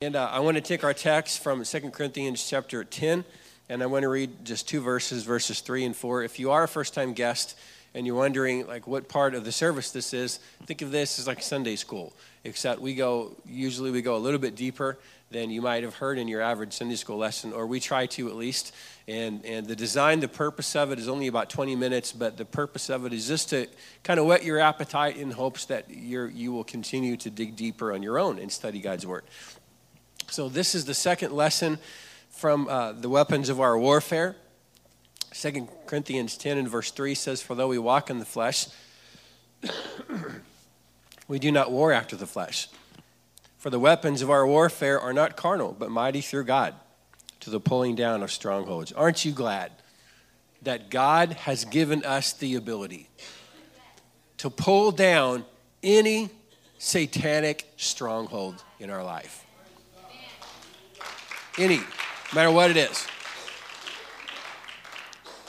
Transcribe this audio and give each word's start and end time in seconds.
And 0.00 0.14
uh, 0.14 0.30
I 0.30 0.38
want 0.38 0.56
to 0.56 0.60
take 0.60 0.84
our 0.84 0.94
text 0.94 1.42
from 1.42 1.64
2 1.64 1.90
Corinthians 1.90 2.48
chapter 2.48 2.84
10, 2.84 3.24
and 3.68 3.82
I 3.82 3.86
want 3.86 4.04
to 4.04 4.08
read 4.08 4.44
just 4.44 4.68
two 4.68 4.80
verses, 4.80 5.24
verses 5.24 5.60
3 5.60 5.86
and 5.86 5.96
4. 5.96 6.22
If 6.22 6.38
you 6.38 6.52
are 6.52 6.62
a 6.62 6.68
first 6.68 6.94
time 6.94 7.14
guest 7.14 7.58
and 7.94 8.06
you're 8.06 8.14
wondering 8.14 8.64
like 8.68 8.86
what 8.86 9.08
part 9.08 9.34
of 9.34 9.44
the 9.44 9.50
service 9.50 9.90
this 9.90 10.14
is, 10.14 10.38
think 10.66 10.82
of 10.82 10.92
this 10.92 11.18
as 11.18 11.26
like 11.26 11.42
Sunday 11.42 11.74
school, 11.74 12.12
except 12.44 12.80
we 12.80 12.94
go, 12.94 13.34
usually 13.44 13.90
we 13.90 14.00
go 14.00 14.14
a 14.14 14.18
little 14.18 14.38
bit 14.38 14.54
deeper 14.54 15.00
than 15.32 15.50
you 15.50 15.60
might 15.60 15.82
have 15.82 15.96
heard 15.96 16.16
in 16.16 16.28
your 16.28 16.42
average 16.42 16.74
Sunday 16.74 16.94
school 16.94 17.18
lesson, 17.18 17.52
or 17.52 17.66
we 17.66 17.80
try 17.80 18.06
to 18.06 18.28
at 18.28 18.36
least. 18.36 18.72
And, 19.08 19.44
and 19.44 19.66
the 19.66 19.74
design, 19.74 20.20
the 20.20 20.28
purpose 20.28 20.76
of 20.76 20.92
it 20.92 21.00
is 21.00 21.08
only 21.08 21.26
about 21.26 21.50
20 21.50 21.74
minutes, 21.74 22.12
but 22.12 22.36
the 22.36 22.44
purpose 22.44 22.88
of 22.88 23.04
it 23.04 23.12
is 23.12 23.26
just 23.26 23.50
to 23.50 23.66
kind 24.04 24.20
of 24.20 24.26
whet 24.26 24.44
your 24.44 24.60
appetite 24.60 25.16
in 25.16 25.32
hopes 25.32 25.64
that 25.66 25.86
you're, 25.90 26.28
you 26.28 26.52
will 26.52 26.64
continue 26.64 27.16
to 27.16 27.30
dig 27.30 27.56
deeper 27.56 27.92
on 27.92 28.02
your 28.02 28.18
own 28.18 28.38
and 28.38 28.52
study 28.52 28.80
God's 28.80 29.04
Word. 29.04 29.24
So, 30.30 30.50
this 30.50 30.74
is 30.74 30.84
the 30.84 30.94
second 30.94 31.32
lesson 31.32 31.78
from 32.28 32.68
uh, 32.68 32.92
the 32.92 33.08
weapons 33.08 33.48
of 33.48 33.60
our 33.60 33.78
warfare. 33.78 34.36
2 35.32 35.68
Corinthians 35.86 36.36
10 36.36 36.58
and 36.58 36.68
verse 36.68 36.90
3 36.90 37.14
says, 37.14 37.40
For 37.40 37.54
though 37.54 37.68
we 37.68 37.78
walk 37.78 38.10
in 38.10 38.18
the 38.18 38.26
flesh, 38.26 38.66
we 41.28 41.38
do 41.38 41.50
not 41.50 41.70
war 41.70 41.92
after 41.92 42.14
the 42.14 42.26
flesh. 42.26 42.68
For 43.56 43.70
the 43.70 43.78
weapons 43.78 44.20
of 44.20 44.30
our 44.30 44.46
warfare 44.46 45.00
are 45.00 45.14
not 45.14 45.36
carnal, 45.36 45.74
but 45.76 45.90
mighty 45.90 46.20
through 46.20 46.44
God 46.44 46.74
to 47.40 47.50
the 47.50 47.58
pulling 47.58 47.96
down 47.96 48.22
of 48.22 48.30
strongholds. 48.30 48.92
Aren't 48.92 49.24
you 49.24 49.32
glad 49.32 49.72
that 50.62 50.90
God 50.90 51.32
has 51.32 51.64
given 51.64 52.04
us 52.04 52.34
the 52.34 52.54
ability 52.54 53.08
to 54.36 54.50
pull 54.50 54.92
down 54.92 55.46
any 55.82 56.28
satanic 56.78 57.72
stronghold 57.76 58.62
in 58.78 58.90
our 58.90 59.02
life? 59.02 59.46
Any, 61.58 61.78
no 61.78 61.84
matter 62.34 62.50
what 62.50 62.70
it 62.70 62.76
is. 62.76 63.06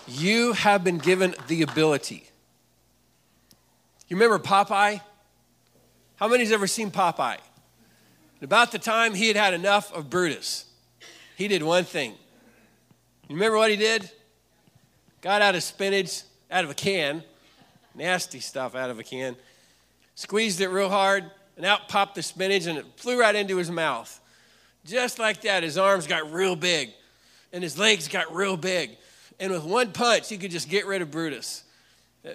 You 0.08 0.54
have 0.54 0.84
been 0.84 0.98
given 0.98 1.36
the 1.48 1.62
ability. 1.62 2.26
You 4.08 4.16
remember 4.16 4.40
Popeye? 4.40 5.02
How 6.16 6.28
many's 6.28 6.52
ever 6.52 6.66
seen 6.66 6.90
Popeye? 6.90 7.38
About 8.42 8.72
the 8.72 8.80
time 8.80 9.14
he 9.14 9.28
had 9.28 9.36
had 9.36 9.54
enough 9.54 9.94
of 9.94 10.10
Brutus, 10.10 10.66
he 11.36 11.48
did 11.48 11.62
one 11.62 11.84
thing. 11.84 12.14
You 13.28 13.36
remember 13.36 13.58
what 13.58 13.70
he 13.70 13.78
did? 13.78 14.10
Got 15.22 15.42
out 15.42 15.54
of 15.54 15.62
spinach 15.62 16.24
out 16.50 16.64
of 16.64 16.72
a 16.72 16.74
can, 16.74 17.24
nasty 17.94 18.40
stuff 18.40 18.74
out 18.74 18.90
of 18.90 18.98
a 18.98 19.04
can, 19.04 19.36
squeezed 20.16 20.62
it 20.62 20.70
real 20.70 20.90
hard, 20.90 21.30
and 21.56 21.66
out 21.66 21.88
popped 21.88 22.16
the 22.16 22.24
spinach, 22.24 22.66
and 22.66 22.80
it 22.80 22.86
flew 22.96 23.20
right 23.20 23.36
into 23.36 23.58
his 23.58 23.70
mouth. 23.70 24.20
Just 24.86 25.20
like 25.20 25.42
that, 25.42 25.64
his 25.64 25.78
arms 25.78 26.08
got 26.08 26.32
real 26.32 26.56
big 26.56 26.90
and 27.52 27.64
his 27.64 27.78
legs 27.78 28.08
got 28.08 28.34
real 28.34 28.58
big. 28.58 28.98
And 29.40 29.52
with 29.52 29.64
one 29.64 29.92
punch, 29.92 30.30
he 30.30 30.38
could 30.38 30.52
just 30.52 30.70
get 30.70 30.86
rid 30.86 31.02
of 31.02 31.12
Brutus. 31.12 31.64
Uh, 32.26 32.32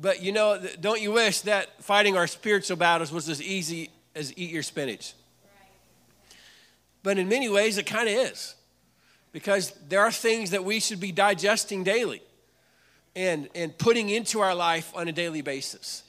but 0.00 0.22
you 0.22 0.32
know, 0.32 0.60
don't 0.80 1.00
you 1.00 1.12
wish 1.12 1.42
that 1.42 1.82
fighting 1.82 2.16
our 2.16 2.26
spiritual 2.26 2.76
battles 2.76 3.12
was 3.12 3.28
as 3.28 3.42
easy 3.42 3.90
as 4.14 4.36
eat 4.36 4.50
your 4.50 4.62
spinach? 4.62 5.14
But 7.02 7.18
in 7.18 7.28
many 7.28 7.48
ways, 7.48 7.78
it 7.78 7.86
kind 7.86 8.08
of 8.08 8.14
is. 8.14 8.54
Because 9.32 9.72
there 9.88 10.00
are 10.00 10.10
things 10.10 10.50
that 10.50 10.64
we 10.64 10.80
should 10.80 11.00
be 11.00 11.12
digesting 11.12 11.84
daily 11.84 12.20
and, 13.14 13.48
and 13.54 13.76
putting 13.76 14.08
into 14.08 14.40
our 14.40 14.54
life 14.54 14.92
on 14.94 15.08
a 15.08 15.12
daily 15.12 15.40
basis. 15.40 16.02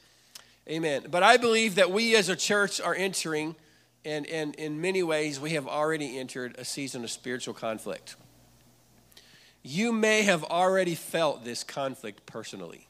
Amen. 0.68 1.06
But 1.10 1.22
I 1.22 1.38
believe 1.38 1.76
that 1.76 1.92
we 1.92 2.16
as 2.16 2.30
a 2.30 2.36
church 2.36 2.82
are 2.82 2.96
entering 2.96 3.56
and, 4.04 4.26
and 4.28 4.56
in 4.56 4.82
many 4.82 5.04
ways, 5.04 5.40
we 5.40 5.52
have 5.52 5.68
already 5.68 6.18
entered 6.18 6.56
a 6.58 6.66
season 6.66 7.04
of 7.04 7.12
spiritual 7.12 7.54
conflict. 7.54 8.16
You 9.64 9.92
may 9.92 10.24
have 10.24 10.44
already 10.44 10.96
felt 10.96 11.46
this 11.46 11.64
conflict 11.64 12.26
personally. 12.26 12.88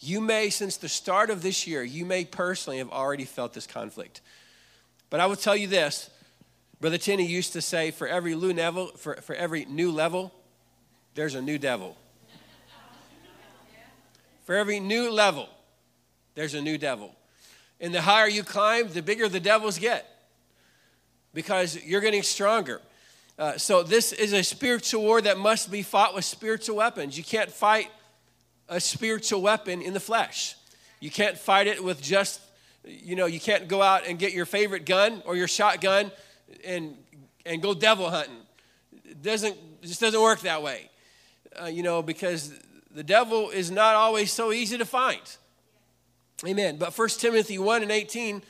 You 0.00 0.20
may, 0.20 0.50
since 0.50 0.76
the 0.76 0.88
start 0.88 1.30
of 1.30 1.42
this 1.42 1.66
year, 1.66 1.82
you 1.82 2.04
may 2.04 2.24
personally 2.24 2.78
have 2.78 2.90
already 2.90 3.24
felt 3.24 3.54
this 3.54 3.66
conflict. 3.66 4.20
But 5.10 5.20
I 5.20 5.26
will 5.26 5.36
tell 5.36 5.56
you 5.56 5.68
this 5.68 6.10
Brother 6.80 6.98
Tenney 6.98 7.24
used 7.24 7.52
to 7.52 7.62
say, 7.62 7.92
for 7.92 8.08
every 8.08 8.34
new 8.34 8.52
level, 8.52 8.88
for, 8.96 9.14
for 9.16 9.36
every 9.36 9.64
new 9.66 9.92
level, 9.92 10.32
there's 11.14 11.36
a 11.36 11.40
new 11.40 11.56
devil. 11.56 11.96
For 14.44 14.56
every 14.56 14.80
new 14.80 15.10
level, 15.10 15.48
there's 16.34 16.54
a 16.54 16.60
new 16.60 16.76
devil. 16.76 17.14
And 17.82 17.92
the 17.92 18.00
higher 18.00 18.28
you 18.28 18.44
climb, 18.44 18.88
the 18.88 19.02
bigger 19.02 19.28
the 19.28 19.40
devils 19.40 19.78
get 19.78 20.08
because 21.34 21.82
you're 21.84 22.00
getting 22.00 22.22
stronger. 22.22 22.80
Uh, 23.38 23.58
so, 23.58 23.82
this 23.82 24.12
is 24.12 24.32
a 24.32 24.42
spiritual 24.42 25.02
war 25.02 25.20
that 25.20 25.36
must 25.36 25.70
be 25.70 25.82
fought 25.82 26.14
with 26.14 26.24
spiritual 26.24 26.76
weapons. 26.76 27.18
You 27.18 27.24
can't 27.24 27.50
fight 27.50 27.90
a 28.68 28.78
spiritual 28.78 29.42
weapon 29.42 29.82
in 29.82 29.94
the 29.94 30.00
flesh. 30.00 30.54
You 31.00 31.10
can't 31.10 31.36
fight 31.36 31.66
it 31.66 31.82
with 31.82 32.00
just, 32.00 32.40
you 32.84 33.16
know, 33.16 33.26
you 33.26 33.40
can't 33.40 33.66
go 33.66 33.82
out 33.82 34.06
and 34.06 34.18
get 34.18 34.32
your 34.32 34.46
favorite 34.46 34.86
gun 34.86 35.22
or 35.26 35.34
your 35.34 35.48
shotgun 35.48 36.12
and, 36.64 36.96
and 37.44 37.60
go 37.60 37.74
devil 37.74 38.08
hunting. 38.08 38.36
It 39.04 39.22
doesn't, 39.22 39.56
it 39.82 39.86
just 39.86 40.00
doesn't 40.00 40.20
work 40.20 40.40
that 40.40 40.62
way, 40.62 40.88
uh, 41.60 41.66
you 41.66 41.82
know, 41.82 42.02
because 42.02 42.52
the 42.94 43.02
devil 43.02 43.50
is 43.50 43.70
not 43.70 43.96
always 43.96 44.32
so 44.32 44.52
easy 44.52 44.78
to 44.78 44.84
find. 44.84 45.20
Amen. 46.46 46.76
But 46.76 46.96
1 46.96 47.08
Timothy 47.08 47.58
1 47.58 47.82
and 47.82 47.92
18 47.92 48.42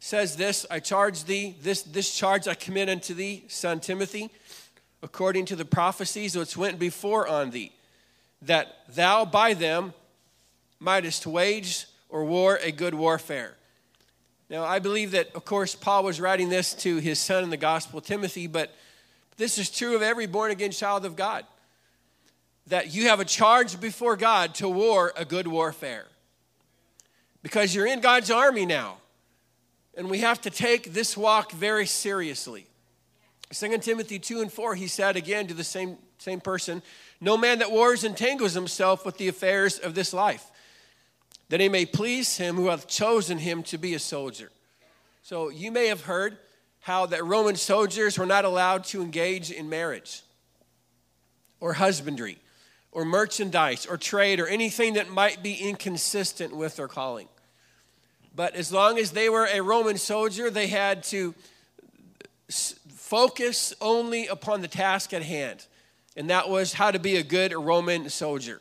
says 0.00 0.36
this 0.36 0.66
I 0.70 0.80
charge 0.80 1.24
thee, 1.24 1.56
this, 1.62 1.82
this 1.82 2.12
charge 2.12 2.48
I 2.48 2.54
commit 2.54 2.88
unto 2.88 3.14
thee, 3.14 3.44
son 3.48 3.78
Timothy, 3.78 4.30
according 5.02 5.46
to 5.46 5.56
the 5.56 5.64
prophecies 5.64 6.36
which 6.36 6.56
went 6.56 6.78
before 6.78 7.28
on 7.28 7.50
thee, 7.50 7.72
that 8.42 8.78
thou 8.88 9.24
by 9.24 9.54
them 9.54 9.94
mightest 10.80 11.26
wage 11.26 11.86
or 12.08 12.24
war 12.24 12.58
a 12.62 12.72
good 12.72 12.94
warfare. 12.94 13.54
Now, 14.50 14.64
I 14.64 14.78
believe 14.78 15.12
that, 15.12 15.34
of 15.34 15.44
course, 15.44 15.74
Paul 15.74 16.04
was 16.04 16.20
writing 16.20 16.48
this 16.48 16.74
to 16.74 16.98
his 16.98 17.18
son 17.18 17.44
in 17.44 17.50
the 17.50 17.56
gospel, 17.56 18.00
Timothy, 18.00 18.46
but 18.46 18.74
this 19.36 19.58
is 19.58 19.70
true 19.70 19.94
of 19.94 20.02
every 20.02 20.26
born 20.26 20.50
again 20.50 20.70
child 20.70 21.04
of 21.04 21.14
God. 21.14 21.44
That 22.68 22.92
you 22.92 23.08
have 23.08 23.20
a 23.20 23.24
charge 23.24 23.80
before 23.80 24.16
God 24.16 24.54
to 24.56 24.68
war 24.68 25.12
a 25.16 25.24
good 25.24 25.46
warfare 25.46 26.06
because 27.46 27.72
you're 27.72 27.86
in 27.86 28.00
God's 28.00 28.28
army 28.28 28.66
now. 28.66 28.96
And 29.96 30.10
we 30.10 30.18
have 30.18 30.40
to 30.40 30.50
take 30.50 30.92
this 30.92 31.16
walk 31.16 31.52
very 31.52 31.86
seriously. 31.86 32.66
2 33.52 33.78
Timothy 33.78 34.18
2 34.18 34.40
and 34.40 34.52
4, 34.52 34.74
he 34.74 34.88
said 34.88 35.14
again 35.14 35.46
to 35.46 35.54
the 35.54 35.62
same, 35.62 35.96
same 36.18 36.40
person, 36.40 36.82
No 37.20 37.36
man 37.36 37.60
that 37.60 37.70
wars 37.70 38.02
entangles 38.02 38.54
himself 38.54 39.06
with 39.06 39.16
the 39.18 39.28
affairs 39.28 39.78
of 39.78 39.94
this 39.94 40.12
life, 40.12 40.50
that 41.48 41.60
he 41.60 41.68
may 41.68 41.86
please 41.86 42.36
him 42.36 42.56
who 42.56 42.66
hath 42.66 42.88
chosen 42.88 43.38
him 43.38 43.62
to 43.62 43.78
be 43.78 43.94
a 43.94 44.00
soldier. 44.00 44.50
So 45.22 45.48
you 45.48 45.70
may 45.70 45.86
have 45.86 46.00
heard 46.00 46.38
how 46.80 47.06
that 47.06 47.24
Roman 47.24 47.54
soldiers 47.54 48.18
were 48.18 48.26
not 48.26 48.44
allowed 48.44 48.82
to 48.86 49.02
engage 49.02 49.52
in 49.52 49.68
marriage 49.68 50.22
or 51.60 51.74
husbandry 51.74 52.38
or 52.90 53.04
merchandise 53.04 53.86
or 53.86 53.96
trade 53.96 54.40
or 54.40 54.48
anything 54.48 54.94
that 54.94 55.08
might 55.08 55.44
be 55.44 55.54
inconsistent 55.54 56.56
with 56.56 56.74
their 56.74 56.88
calling. 56.88 57.28
But 58.36 58.54
as 58.54 58.70
long 58.70 58.98
as 58.98 59.12
they 59.12 59.30
were 59.30 59.48
a 59.50 59.62
Roman 59.62 59.96
soldier, 59.96 60.50
they 60.50 60.66
had 60.66 61.02
to 61.04 61.34
focus 62.50 63.72
only 63.80 64.26
upon 64.26 64.60
the 64.60 64.68
task 64.68 65.14
at 65.14 65.22
hand. 65.22 65.64
And 66.16 66.28
that 66.28 66.50
was 66.50 66.74
how 66.74 66.90
to 66.90 66.98
be 66.98 67.16
a 67.16 67.22
good 67.22 67.54
Roman 67.54 68.10
soldier. 68.10 68.60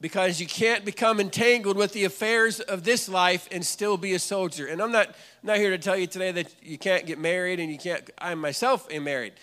Because 0.00 0.40
you 0.40 0.46
can't 0.46 0.84
become 0.84 1.20
entangled 1.20 1.76
with 1.76 1.92
the 1.92 2.04
affairs 2.04 2.58
of 2.58 2.82
this 2.82 3.08
life 3.08 3.48
and 3.52 3.64
still 3.64 3.96
be 3.96 4.14
a 4.14 4.18
soldier. 4.18 4.66
And 4.66 4.82
I'm 4.82 4.90
not, 4.90 5.08
I'm 5.08 5.14
not 5.44 5.56
here 5.58 5.70
to 5.70 5.78
tell 5.78 5.96
you 5.96 6.08
today 6.08 6.32
that 6.32 6.52
you 6.60 6.76
can't 6.76 7.06
get 7.06 7.18
married 7.18 7.60
and 7.60 7.70
you 7.70 7.78
can't, 7.78 8.10
I 8.18 8.34
myself 8.34 8.88
am 8.90 9.04
married. 9.04 9.34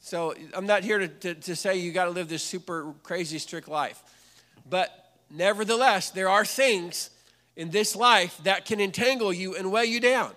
So 0.00 0.34
I'm 0.52 0.66
not 0.66 0.84
here 0.84 0.98
to, 0.98 1.08
to, 1.08 1.34
to 1.34 1.56
say 1.56 1.78
you 1.78 1.92
got 1.92 2.04
to 2.04 2.10
live 2.10 2.28
this 2.28 2.42
super 2.42 2.92
crazy 3.02 3.38
strict 3.38 3.68
life. 3.68 4.02
But 4.68 5.12
nevertheless, 5.30 6.10
there 6.10 6.28
are 6.28 6.44
things 6.44 7.10
in 7.56 7.70
this 7.70 7.94
life 7.94 8.38
that 8.44 8.64
can 8.64 8.80
entangle 8.80 9.32
you 9.32 9.54
and 9.54 9.70
weigh 9.70 9.86
you 9.86 10.00
down 10.00 10.32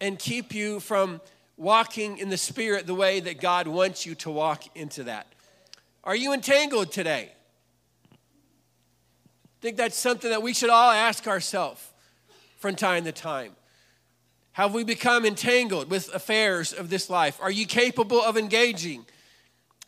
and 0.00 0.18
keep 0.18 0.54
you 0.54 0.80
from 0.80 1.20
walking 1.56 2.18
in 2.18 2.28
the 2.28 2.36
Spirit 2.36 2.86
the 2.86 2.94
way 2.94 3.20
that 3.20 3.40
God 3.40 3.66
wants 3.66 4.04
you 4.04 4.14
to 4.16 4.30
walk 4.30 4.64
into 4.76 5.04
that. 5.04 5.26
Are 6.02 6.16
you 6.16 6.32
entangled 6.32 6.92
today? 6.92 7.30
I 8.12 8.16
think 9.60 9.76
that's 9.76 9.96
something 9.96 10.30
that 10.30 10.42
we 10.42 10.52
should 10.52 10.70
all 10.70 10.90
ask 10.90 11.26
ourselves 11.26 11.82
from 12.58 12.74
time 12.76 13.04
to 13.04 13.12
time. 13.12 13.52
Have 14.52 14.74
we 14.74 14.84
become 14.84 15.24
entangled 15.24 15.90
with 15.90 16.14
affairs 16.14 16.72
of 16.72 16.90
this 16.90 17.10
life? 17.10 17.38
Are 17.40 17.50
you 17.50 17.66
capable 17.66 18.20
of 18.22 18.36
engaging 18.36 19.04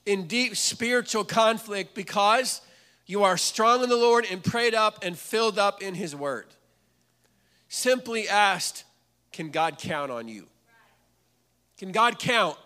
in 0.06 0.26
deep 0.26 0.56
spiritual 0.56 1.24
conflict 1.24 1.94
because 1.94 2.62
you 3.06 3.22
are 3.22 3.36
strong 3.36 3.82
in 3.82 3.88
the 3.88 3.96
Lord 3.96 4.26
and 4.28 4.42
prayed 4.42 4.74
up 4.74 5.04
and 5.04 5.16
filled 5.16 5.58
up 5.58 5.82
in 5.82 5.94
His 5.94 6.16
Word? 6.16 6.46
Simply 7.68 8.28
asked, 8.28 8.84
Can 9.32 9.50
God 9.50 9.78
count 9.78 10.10
on 10.10 10.28
you? 10.28 10.46
Can 11.78 11.92
God 11.92 12.18
count 12.18 12.56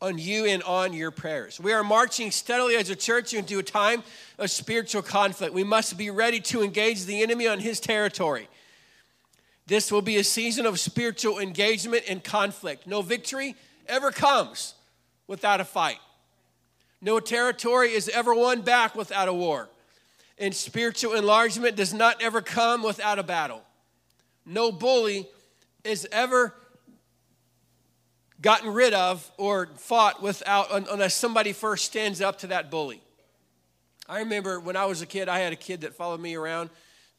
on 0.00 0.18
you 0.18 0.44
and 0.44 0.62
on 0.62 0.92
your 0.92 1.10
prayers? 1.10 1.58
We 1.58 1.72
are 1.72 1.82
marching 1.82 2.30
steadily 2.30 2.76
as 2.76 2.90
a 2.90 2.96
church 2.96 3.32
into 3.32 3.58
a 3.58 3.62
time 3.62 4.02
of 4.38 4.50
spiritual 4.50 5.02
conflict. 5.02 5.54
We 5.54 5.64
must 5.64 5.96
be 5.96 6.10
ready 6.10 6.40
to 6.40 6.62
engage 6.62 7.04
the 7.04 7.22
enemy 7.22 7.46
on 7.46 7.60
his 7.60 7.80
territory. 7.80 8.48
This 9.66 9.92
will 9.92 10.02
be 10.02 10.16
a 10.16 10.24
season 10.24 10.66
of 10.66 10.80
spiritual 10.80 11.38
engagement 11.38 12.04
and 12.08 12.22
conflict. 12.24 12.86
No 12.86 13.02
victory 13.02 13.54
ever 13.86 14.10
comes 14.10 14.74
without 15.26 15.60
a 15.60 15.64
fight. 15.64 15.98
No 17.00 17.20
territory 17.20 17.92
is 17.92 18.08
ever 18.08 18.34
won 18.34 18.62
back 18.62 18.94
without 18.94 19.28
a 19.28 19.32
war. 19.32 19.68
And 20.38 20.54
spiritual 20.54 21.14
enlargement 21.14 21.76
does 21.76 21.92
not 21.92 22.22
ever 22.22 22.40
come 22.40 22.82
without 22.82 23.18
a 23.18 23.22
battle. 23.22 23.62
No 24.48 24.72
bully 24.72 25.28
is 25.84 26.08
ever 26.10 26.54
gotten 28.40 28.72
rid 28.72 28.94
of 28.94 29.30
or 29.36 29.68
fought 29.76 30.22
without 30.22 30.68
unless 30.72 31.14
somebody 31.14 31.52
first 31.52 31.84
stands 31.84 32.20
up 32.20 32.38
to 32.38 32.46
that 32.48 32.70
bully. 32.70 33.02
I 34.08 34.20
remember 34.20 34.58
when 34.58 34.74
I 34.74 34.86
was 34.86 35.02
a 35.02 35.06
kid, 35.06 35.28
I 35.28 35.40
had 35.40 35.52
a 35.52 35.56
kid 35.56 35.82
that 35.82 35.94
followed 35.94 36.20
me 36.20 36.34
around. 36.34 36.70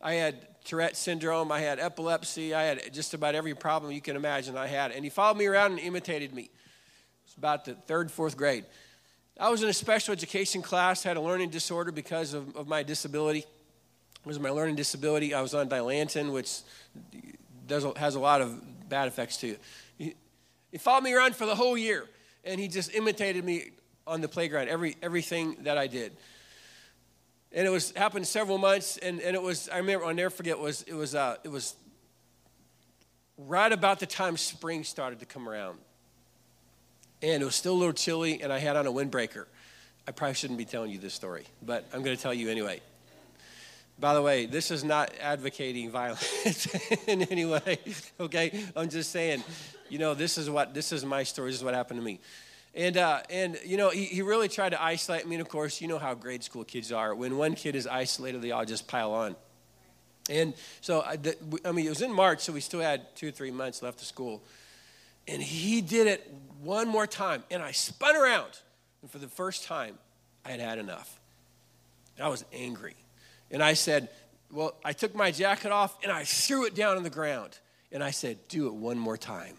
I 0.01 0.13
had 0.13 0.47
Tourette 0.63 0.97
syndrome, 0.97 1.51
I 1.51 1.59
had 1.59 1.79
epilepsy, 1.79 2.53
I 2.55 2.63
had 2.63 2.93
just 2.93 3.13
about 3.13 3.35
every 3.35 3.53
problem 3.53 3.91
you 3.91 4.01
can 4.01 4.15
imagine 4.15 4.57
I 4.57 4.67
had. 4.67 4.91
And 4.91 5.03
he 5.03 5.09
followed 5.09 5.37
me 5.37 5.45
around 5.45 5.73
and 5.73 5.79
imitated 5.79 6.33
me. 6.33 6.49
It's 7.25 7.35
about 7.35 7.65
the 7.65 7.75
third, 7.75 8.11
fourth 8.11 8.35
grade. 8.35 8.65
I 9.39 9.49
was 9.49 9.61
in 9.61 9.69
a 9.69 9.73
special 9.73 10.13
education 10.13 10.61
class, 10.61 11.03
had 11.03 11.15
a 11.15 11.21
learning 11.21 11.51
disorder 11.51 11.91
because 11.91 12.33
of, 12.33 12.55
of 12.55 12.67
my 12.67 12.81
disability. 12.81 13.45
Was 14.25 14.39
my 14.39 14.49
learning 14.49 14.75
disability. 14.75 15.33
I 15.33 15.41
was 15.41 15.53
on 15.53 15.69
Dilantin, 15.69 16.31
which 16.31 16.59
does, 17.67 17.85
has 17.95 18.15
a 18.15 18.19
lot 18.19 18.41
of 18.41 18.89
bad 18.89 19.07
effects 19.07 19.37
to 19.37 19.47
you. 19.47 19.57
He, 19.97 20.15
he 20.71 20.77
followed 20.77 21.03
me 21.03 21.13
around 21.13 21.35
for 21.35 21.45
the 21.45 21.55
whole 21.55 21.77
year, 21.77 22.05
and 22.43 22.59
he 22.59 22.67
just 22.67 22.93
imitated 22.93 23.43
me 23.43 23.71
on 24.05 24.21
the 24.21 24.27
playground, 24.27 24.67
every, 24.69 24.97
everything 25.01 25.57
that 25.63 25.77
I 25.77 25.87
did 25.87 26.11
and 27.51 27.65
it 27.65 27.69
was 27.69 27.91
happened 27.91 28.27
several 28.27 28.57
months 28.57 28.97
and, 28.97 29.21
and 29.21 29.35
it 29.35 29.41
was 29.41 29.69
i 29.69 29.77
remember 29.77 30.05
i'll 30.05 30.13
never 30.13 30.29
forget 30.29 30.57
was 30.57 30.83
it 30.83 30.93
was 30.93 31.15
uh, 31.15 31.35
it 31.43 31.49
was 31.49 31.75
right 33.37 33.71
about 33.71 33.99
the 33.99 34.05
time 34.05 34.37
spring 34.37 34.83
started 34.83 35.19
to 35.19 35.25
come 35.25 35.47
around 35.47 35.77
and 37.21 37.41
it 37.41 37.45
was 37.45 37.55
still 37.55 37.73
a 37.73 37.79
little 37.79 37.93
chilly 37.93 38.41
and 38.41 38.51
i 38.51 38.59
had 38.59 38.75
on 38.75 38.85
a 38.85 38.91
windbreaker 38.91 39.45
i 40.07 40.11
probably 40.11 40.35
shouldn't 40.35 40.59
be 40.59 40.65
telling 40.65 40.91
you 40.91 40.99
this 40.99 41.13
story 41.13 41.45
but 41.61 41.85
i'm 41.93 42.03
going 42.03 42.15
to 42.15 42.21
tell 42.21 42.33
you 42.33 42.49
anyway 42.49 42.79
by 43.99 44.13
the 44.13 44.21
way 44.21 44.45
this 44.45 44.71
is 44.71 44.83
not 44.83 45.11
advocating 45.21 45.89
violence 45.89 46.67
in 47.07 47.23
any 47.23 47.45
way 47.45 47.77
okay 48.19 48.63
i'm 48.75 48.89
just 48.89 49.11
saying 49.11 49.43
you 49.89 49.99
know 49.99 50.13
this 50.13 50.37
is 50.37 50.49
what 50.49 50.73
this 50.73 50.91
is 50.91 51.05
my 51.05 51.23
story 51.23 51.49
this 51.49 51.59
is 51.59 51.63
what 51.63 51.73
happened 51.73 51.99
to 51.99 52.05
me 52.05 52.19
and, 52.75 52.97
uh, 52.97 53.21
and 53.29 53.59
you 53.65 53.77
know, 53.77 53.89
he, 53.89 54.05
he 54.05 54.21
really 54.21 54.47
tried 54.47 54.69
to 54.69 54.81
isolate 54.81 55.27
me. 55.27 55.35
And 55.35 55.41
of 55.41 55.49
course, 55.49 55.81
you 55.81 55.87
know 55.87 55.97
how 55.97 56.13
grade 56.13 56.43
school 56.43 56.63
kids 56.63 56.91
are. 56.91 57.15
When 57.15 57.37
one 57.37 57.55
kid 57.55 57.75
is 57.75 57.87
isolated, 57.87 58.41
they 58.41 58.51
all 58.51 58.65
just 58.65 58.87
pile 58.87 59.11
on. 59.11 59.35
And 60.29 60.53
so, 60.81 61.01
I, 61.01 61.15
the, 61.15 61.35
I 61.65 61.71
mean, 61.71 61.87
it 61.87 61.89
was 61.89 62.03
in 62.03 62.13
March, 62.13 62.41
so 62.41 62.53
we 62.53 62.61
still 62.61 62.81
had 62.81 63.15
two 63.15 63.29
or 63.29 63.31
three 63.31 63.49
months 63.49 63.81
left 63.81 63.99
of 64.01 64.07
school. 64.07 64.43
And 65.27 65.41
he 65.41 65.81
did 65.81 66.05
it 66.07 66.31
one 66.61 66.87
more 66.87 67.07
time. 67.07 67.43
And 67.49 67.63
I 67.63 67.71
spun 67.71 68.15
around. 68.15 68.59
And 69.01 69.09
for 69.09 69.17
the 69.17 69.27
first 69.27 69.63
time, 69.63 69.97
I 70.45 70.51
had 70.51 70.59
had 70.59 70.77
enough. 70.77 71.19
And 72.17 72.25
I 72.25 72.29
was 72.29 72.45
angry. 72.53 72.95
And 73.51 73.63
I 73.63 73.73
said, 73.73 74.09
Well, 74.51 74.75
I 74.83 74.93
took 74.93 75.15
my 75.15 75.31
jacket 75.31 75.71
off 75.71 75.97
and 76.03 76.11
I 76.11 76.23
threw 76.23 76.65
it 76.65 76.75
down 76.75 76.97
on 76.97 77.03
the 77.03 77.09
ground. 77.09 77.57
And 77.91 78.03
I 78.03 78.11
said, 78.11 78.37
Do 78.47 78.67
it 78.67 78.73
one 78.73 78.97
more 78.97 79.17
time. 79.17 79.55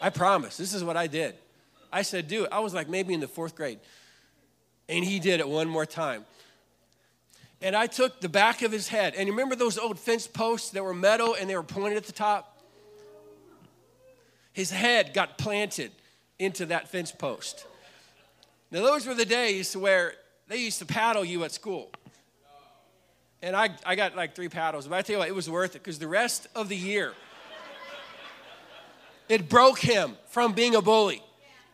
I 0.00 0.10
promise. 0.10 0.56
This 0.56 0.74
is 0.74 0.84
what 0.84 0.96
I 0.96 1.06
did. 1.06 1.34
I 1.92 2.02
said, 2.02 2.28
do 2.28 2.44
it. 2.44 2.50
I 2.52 2.60
was 2.60 2.74
like 2.74 2.88
maybe 2.88 3.14
in 3.14 3.20
the 3.20 3.28
fourth 3.28 3.54
grade. 3.54 3.80
And 4.88 5.04
he 5.04 5.18
did 5.18 5.40
it 5.40 5.48
one 5.48 5.68
more 5.68 5.86
time. 5.86 6.24
And 7.60 7.74
I 7.74 7.86
took 7.86 8.20
the 8.20 8.28
back 8.28 8.62
of 8.62 8.70
his 8.70 8.88
head. 8.88 9.14
And 9.16 9.26
you 9.26 9.32
remember 9.32 9.56
those 9.56 9.78
old 9.78 9.98
fence 9.98 10.26
posts 10.26 10.70
that 10.70 10.84
were 10.84 10.94
metal 10.94 11.34
and 11.38 11.50
they 11.50 11.56
were 11.56 11.62
pointed 11.62 11.96
at 11.96 12.04
the 12.04 12.12
top? 12.12 12.62
His 14.52 14.70
head 14.70 15.12
got 15.14 15.38
planted 15.38 15.92
into 16.38 16.66
that 16.66 16.88
fence 16.88 17.10
post. 17.10 17.66
Now, 18.70 18.82
those 18.82 19.06
were 19.06 19.14
the 19.14 19.24
days 19.24 19.76
where 19.76 20.14
they 20.48 20.56
used 20.56 20.78
to 20.78 20.86
paddle 20.86 21.24
you 21.24 21.44
at 21.44 21.52
school. 21.52 21.90
And 23.42 23.54
I, 23.54 23.70
I 23.86 23.94
got 23.94 24.16
like 24.16 24.34
three 24.34 24.48
paddles. 24.48 24.88
But 24.88 24.96
I 24.96 25.02
tell 25.02 25.14
you 25.14 25.18
what, 25.20 25.28
it 25.28 25.34
was 25.34 25.48
worth 25.48 25.76
it 25.76 25.84
because 25.84 25.98
the 25.98 26.08
rest 26.08 26.48
of 26.56 26.68
the 26.68 26.76
year, 26.76 27.12
it 29.28 29.48
broke 29.48 29.78
him 29.78 30.16
from 30.28 30.54
being 30.54 30.74
a 30.74 30.82
bully. 30.82 31.22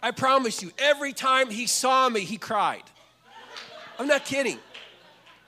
I 0.03 0.11
promise 0.11 0.63
you, 0.63 0.71
every 0.77 1.15
time 1.15 1.49
he 1.49 1.67
saw 1.67 2.09
me, 2.11 2.21
he 2.21 2.37
cried. 2.37 2.83
I'm 3.99 4.07
not 4.09 4.27
kidding. 4.27 4.59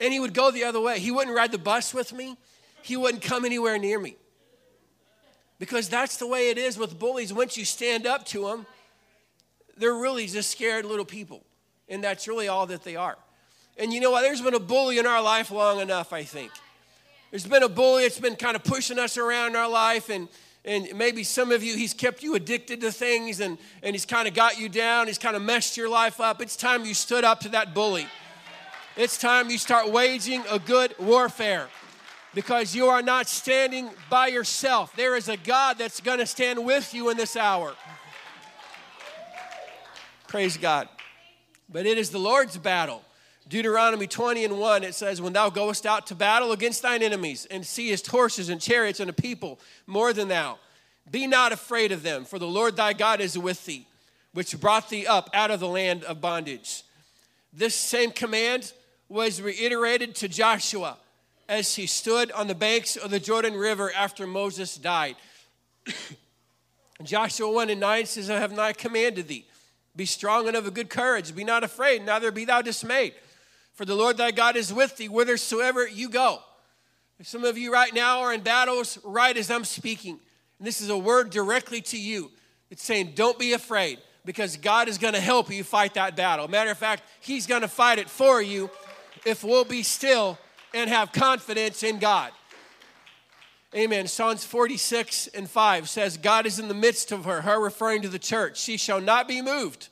And 0.01 0.13
he 0.13 0.21
would 0.21 0.33
go 0.33 0.51
the 0.51 0.65
other 0.65 0.81
way. 0.81 0.99
He 0.99 1.11
wouldn't 1.11 1.37
ride 1.37 1.53
the 1.53 1.59
bus 1.59 1.93
with 1.93 2.13
me, 2.13 2.37
he 2.83 2.97
wouldn't 2.97 3.23
come 3.23 3.45
anywhere 3.45 3.77
near 3.77 3.99
me. 3.99 4.17
Because 5.59 5.89
that's 5.89 6.19
the 6.19 6.27
way 6.27 6.51
it 6.51 6.59
is 6.59 6.79
with 6.79 6.99
bullies. 6.99 7.33
Once 7.33 7.57
you 7.57 7.65
stand 7.65 8.07
up 8.07 8.25
to 8.27 8.47
them, 8.47 8.67
they're 9.77 9.95
really 9.95 10.27
just 10.27 10.51
scared 10.51 10.85
little 10.85 11.05
people. 11.05 11.43
And 11.89 12.03
that's 12.03 12.27
really 12.27 12.49
all 12.49 12.67
that 12.67 12.83
they 12.83 12.97
are. 12.97 13.17
And 13.79 13.93
you 13.93 14.01
know 14.01 14.11
what? 14.11 14.23
There's 14.23 14.41
been 14.41 14.55
a 14.55 14.61
bully 14.61 14.99
in 14.99 15.07
our 15.07 15.23
life 15.23 15.51
long 15.51 15.81
enough, 15.81 16.13
I 16.13 16.25
think. 16.25 16.51
There's 17.31 17.47
been 17.47 17.63
a 17.63 17.69
bully 17.69 18.03
that's 18.03 18.19
been 18.19 18.37
kind 18.37 18.57
of 18.57 18.65
pushing 18.65 18.99
us 18.99 19.19
around 19.19 19.51
in 19.51 19.57
our 19.57 19.69
life 19.69 20.09
and 20.09 20.29
and 20.67 20.89
maybe 20.97 21.23
some 21.23 21.53
of 21.53 21.63
you, 21.63 21.77
he's 21.77 21.95
kept 21.95 22.25
you 22.25 22.35
addicted 22.35 22.81
to 22.81 22.91
things 22.91 23.39
and, 23.39 23.57
and 23.85 23.95
he's 23.95 24.05
kind 24.05 24.27
of 24.27 24.35
got 24.35 24.59
you 24.59 24.69
down. 24.69 25.07
He's 25.07 25.17
kind 25.17 25.37
of 25.37 25.43
messed 25.43 25.77
your 25.77 25.89
life 25.89 26.21
up. 26.21 26.43
It's 26.43 26.57
time 26.57 26.85
you 26.85 26.93
stood 26.93 27.23
up 27.23 27.39
to 27.41 27.49
that 27.51 27.73
bully. 27.73 28.09
It's 28.97 29.17
time 29.17 29.49
you 29.49 29.59
start 29.59 29.93
waging 29.93 30.43
a 30.51 30.59
good 30.59 30.93
warfare 30.99 31.69
because 32.35 32.75
you 32.75 32.87
are 32.87 33.01
not 33.01 33.29
standing 33.29 33.91
by 34.11 34.27
yourself. 34.27 34.95
There 34.97 35.15
is 35.15 35.29
a 35.29 35.37
God 35.37 35.79
that's 35.79 36.01
going 36.01 36.19
to 36.19 36.27
stand 36.27 36.65
with 36.65 36.93
you 36.93 37.11
in 37.11 37.17
this 37.17 37.37
hour. 37.37 37.75
Praise 40.27 40.57
God. 40.57 40.89
But 41.69 41.87
it 41.87 41.99
is 41.99 42.11
the 42.11 42.19
Lord's 42.19 42.57
battle. 42.57 43.03
Deuteronomy 43.49 44.07
20 44.07 44.45
and 44.45 44.59
1, 44.59 44.83
it 44.83 44.95
says, 44.95 45.21
When 45.21 45.33
thou 45.33 45.51
goest 45.51 45.87
out 45.87 46.09
to 46.09 46.15
battle 46.15 46.53
against 46.53 46.83
thine 46.83 47.03
enemies, 47.03 47.47
and 47.51 47.65
seest 47.65 48.09
horses 48.09 48.49
and 48.49 48.61
chariots 48.61 48.99
and 48.99 49.09
a 49.09 49.13
people 49.13 49.61
more 49.87 50.13
than 50.13 50.29
thou, 50.29 50.59
be 51.11 51.27
not 51.27 51.53
afraid 51.53 51.93
of 51.93 52.03
them, 52.03 52.25
for 52.25 52.39
the 52.39 52.47
Lord 52.47 52.77
thy 52.77 52.93
God 52.93 53.21
is 53.21 53.39
with 53.39 53.65
thee, 53.65 53.87
which 54.33 54.61
brought 54.61 54.91
thee 54.91 55.07
up 55.07 55.31
out 55.33 55.53
of 55.53 55.61
the 55.61 55.69
land 55.69 56.03
of 56.05 56.21
bondage. 56.21 56.83
This 57.53 57.75
same 57.75 58.11
command 58.11 58.73
was 59.09 59.41
reiterated 59.41 60.17
to 60.17 60.29
Joshua 60.29 60.97
as 61.49 61.77
he 61.77 61.87
stood 61.87 62.33
on 62.33 62.49
the 62.49 62.55
banks 62.55 62.97
of 62.97 63.11
the 63.11 63.21
Jordan 63.21 63.55
River 63.55 63.93
after 63.95 64.27
Moses 64.27 64.77
died. 64.77 65.15
Joshua 67.03 67.51
1 67.51 67.71
and 67.71 67.81
9 67.81 68.07
says, 68.07 68.31
I 68.31 68.41
have 68.41 68.53
not 68.53 68.79
commanded 68.79 69.29
thee. 69.29 69.47
Be 69.97 70.07
strong 70.07 70.47
and 70.47 70.57
of 70.57 70.67
a 70.67 70.71
good 70.71 70.91
courage. 70.91 71.35
Be 71.35 71.45
not 71.45 71.65
afraid, 71.65 72.05
neither 72.05 72.31
be 72.31 72.45
thou 72.45 72.63
dismayed. 72.63 73.15
For 73.73 73.85
the 73.85 73.95
Lord 73.95 74.17
thy 74.17 74.31
God 74.31 74.57
is 74.57 74.73
with 74.73 74.97
thee 74.97 75.07
whithersoever 75.07 75.87
you 75.87 76.09
go. 76.09 76.41
Some 77.23 77.45
of 77.45 77.57
you 77.57 77.73
right 77.73 77.95
now 77.95 78.21
are 78.21 78.33
in 78.33 78.43
battles 78.43 78.99
right 79.03 79.37
as 79.37 79.51
I'm 79.51 79.65
speaking. 79.65 80.21
And 80.59 80.67
this 80.67 80.81
is 80.81 80.91
a 80.91 80.99
word 80.99 81.31
directly 81.31 81.81
to 81.83 81.99
you. 81.99 82.31
It's 82.71 82.83
saying, 82.83 83.13
don't 83.15 83.39
be 83.39 83.55
afraid 83.55 83.99
because 84.25 84.57
God 84.57 84.89
is 84.89 84.99
going 84.99 85.15
to 85.15 85.21
help 85.21 85.51
you 85.51 85.65
fight 85.65 85.95
that 85.95 86.17
battle. 86.17 86.49
Matter 86.49 86.71
of 86.71 86.79
fact, 86.79 87.05
He's 87.21 87.47
going 87.47 87.63
to 87.63 87.69
fight 87.69 87.99
it 87.99 88.11
for 88.11 88.43
you 88.43 88.71
if 89.25 89.45
we'll 89.45 89.65
be 89.65 89.83
still 89.83 90.39
and 90.75 90.91
have 90.91 91.13
confidence 91.13 91.83
in 91.83 91.99
God. 91.99 92.33
Amen. 93.75 94.07
Psalms 94.07 94.45
46 94.45 95.29
and 95.29 95.51
5 95.51 95.89
says, 95.89 96.17
God 96.17 96.47
is 96.47 96.59
in 96.59 96.69
the 96.69 96.75
midst 96.75 97.13
of 97.13 97.25
her, 97.25 97.43
her 97.43 97.61
referring 97.61 98.03
to 98.03 98.09
the 98.09 98.19
church. 98.19 98.59
She 98.61 98.77
shall 98.77 99.01
not 99.01 99.27
be 99.27 99.43
moved. 99.43 99.89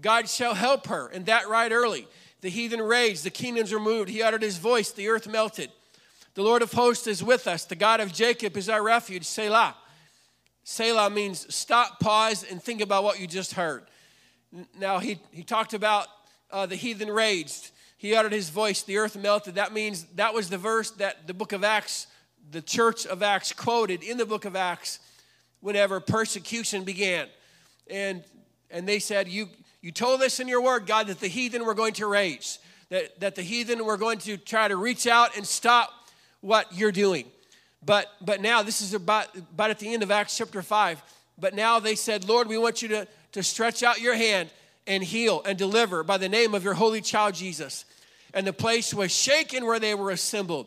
God 0.00 0.28
shall 0.28 0.54
help 0.54 0.86
her, 0.88 1.08
and 1.08 1.26
that 1.26 1.48
right 1.48 1.70
early. 1.70 2.08
The 2.40 2.48
heathen 2.48 2.82
raged, 2.82 3.24
the 3.24 3.30
kingdoms 3.30 3.72
were 3.72 3.80
moved. 3.80 4.08
He 4.08 4.22
uttered 4.22 4.42
his 4.42 4.58
voice, 4.58 4.90
the 4.90 5.08
earth 5.08 5.28
melted. 5.28 5.70
The 6.34 6.42
Lord 6.42 6.62
of 6.62 6.72
hosts 6.72 7.06
is 7.06 7.22
with 7.22 7.46
us. 7.46 7.64
The 7.64 7.76
God 7.76 8.00
of 8.00 8.12
Jacob 8.12 8.56
is 8.56 8.68
our 8.68 8.82
refuge. 8.82 9.24
Selah. 9.24 9.76
Selah 10.64 11.10
means 11.10 11.54
stop, 11.54 12.00
pause, 12.00 12.44
and 12.50 12.60
think 12.60 12.80
about 12.80 13.04
what 13.04 13.20
you 13.20 13.26
just 13.26 13.52
heard. 13.52 13.84
Now, 14.78 14.98
he, 14.98 15.20
he 15.30 15.42
talked 15.42 15.74
about 15.74 16.08
uh, 16.50 16.66
the 16.66 16.76
heathen 16.76 17.10
raged. 17.10 17.70
He 17.96 18.14
uttered 18.14 18.32
his 18.32 18.50
voice, 18.50 18.82
the 18.82 18.98
earth 18.98 19.16
melted. 19.16 19.54
That 19.54 19.72
means 19.72 20.04
that 20.16 20.34
was 20.34 20.50
the 20.50 20.58
verse 20.58 20.90
that 20.92 21.26
the 21.26 21.34
book 21.34 21.52
of 21.52 21.64
Acts, 21.64 22.06
the 22.50 22.62
church 22.62 23.06
of 23.06 23.22
Acts, 23.22 23.52
quoted 23.52 24.02
in 24.02 24.16
the 24.16 24.26
book 24.26 24.44
of 24.44 24.56
Acts 24.56 24.98
whenever 25.60 26.00
persecution 26.00 26.84
began. 26.84 27.26
And, 27.88 28.22
and 28.70 28.86
they 28.86 28.98
said, 28.98 29.28
you, 29.28 29.48
you 29.80 29.92
told 29.92 30.22
us 30.22 30.40
in 30.40 30.48
your 30.48 30.62
word, 30.62 30.86
God, 30.86 31.08
that 31.08 31.20
the 31.20 31.28
heathen 31.28 31.64
were 31.64 31.74
going 31.74 31.94
to 31.94 32.06
rage, 32.06 32.58
that, 32.90 33.18
that 33.20 33.34
the 33.34 33.42
heathen 33.42 33.84
were 33.84 33.96
going 33.96 34.18
to 34.20 34.36
try 34.36 34.68
to 34.68 34.76
reach 34.76 35.06
out 35.06 35.36
and 35.36 35.46
stop 35.46 35.90
what 36.40 36.72
you're 36.74 36.92
doing. 36.92 37.26
But, 37.84 38.10
but 38.20 38.40
now, 38.40 38.62
this 38.62 38.80
is 38.80 38.94
about, 38.94 39.34
about 39.36 39.70
at 39.70 39.78
the 39.78 39.92
end 39.92 40.02
of 40.02 40.10
Acts 40.10 40.36
chapter 40.36 40.62
5. 40.62 41.02
But 41.38 41.54
now 41.54 41.80
they 41.80 41.94
said, 41.96 42.28
Lord, 42.28 42.48
we 42.48 42.56
want 42.56 42.82
you 42.82 42.88
to, 42.88 43.08
to 43.32 43.42
stretch 43.42 43.82
out 43.82 44.00
your 44.00 44.14
hand 44.14 44.50
and 44.86 45.02
heal 45.02 45.42
and 45.44 45.58
deliver 45.58 46.02
by 46.02 46.18
the 46.18 46.28
name 46.28 46.54
of 46.54 46.64
your 46.64 46.74
holy 46.74 47.00
child 47.00 47.34
Jesus. 47.34 47.84
And 48.32 48.46
the 48.46 48.52
place 48.52 48.92
was 48.92 49.14
shaken 49.14 49.64
where 49.64 49.78
they 49.78 49.94
were 49.94 50.10
assembled. 50.10 50.66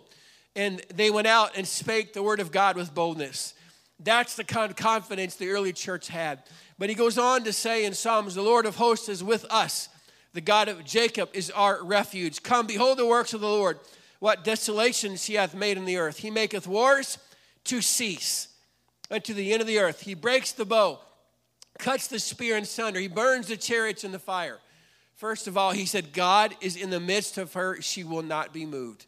And 0.58 0.82
they 0.94 1.12
went 1.12 1.28
out 1.28 1.56
and 1.56 1.66
spake 1.66 2.14
the 2.14 2.24
word 2.24 2.42
of 2.42 2.52
God 2.52 2.76
with 2.76 2.94
boldness. 2.94 3.54
That's 4.00 4.36
the 4.36 4.44
kind 4.44 4.70
of 4.70 4.76
confidence 4.76 5.36
the 5.36 5.50
early 5.50 5.72
church 5.72 6.08
had. 6.08 6.44
But 6.80 6.90
he 6.90 6.96
goes 6.96 7.18
on 7.18 7.44
to 7.44 7.54
say 7.54 7.86
in 7.86 7.94
Psalms, 7.94 8.36
The 8.36 8.42
Lord 8.42 8.66
of 8.66 8.76
hosts 8.76 9.08
is 9.08 9.24
with 9.24 9.46
us. 9.52 9.88
The 10.34 10.42
God 10.42 10.68
of 10.68 10.84
Jacob 10.84 11.30
is 11.34 11.52
our 11.52 11.84
refuge. 11.84 12.44
Come, 12.44 12.68
behold 12.68 12.98
the 12.98 13.06
works 13.06 13.34
of 13.34 13.42
the 13.42 13.48
Lord, 13.48 13.80
what 14.20 14.44
desolations 14.44 15.26
he 15.26 15.36
hath 15.36 15.56
made 15.56 15.78
in 15.78 15.86
the 15.86 15.98
earth. 15.98 16.18
He 16.18 16.32
maketh 16.32 16.68
wars 16.68 17.20
to 17.66 17.82
cease 17.82 18.48
unto 19.10 19.34
the 19.34 19.54
end 19.54 19.62
of 19.62 19.68
the 19.68 19.80
earth. 19.80 20.02
He 20.02 20.16
breaks 20.16 20.52
the 20.52 20.66
bow, 20.66 21.00
cuts 21.78 22.08
the 22.08 22.20
spear 22.20 22.58
in 22.58 22.66
sunder. 22.66 23.00
He 23.00 23.08
burns 23.08 23.48
the 23.48 23.58
chariots 23.58 24.04
in 24.04 24.12
the 24.12 24.20
fire. 24.20 24.60
First 25.16 25.48
of 25.48 25.58
all, 25.58 25.72
he 25.72 25.86
said, 25.86 26.14
God 26.14 26.56
is 26.62 26.76
in 26.76 26.90
the 26.90 27.00
midst 27.00 27.38
of 27.38 27.54
her. 27.54 27.82
She 27.82 28.04
will 28.04 28.22
not 28.22 28.54
be 28.54 28.66
moved. 28.66 29.06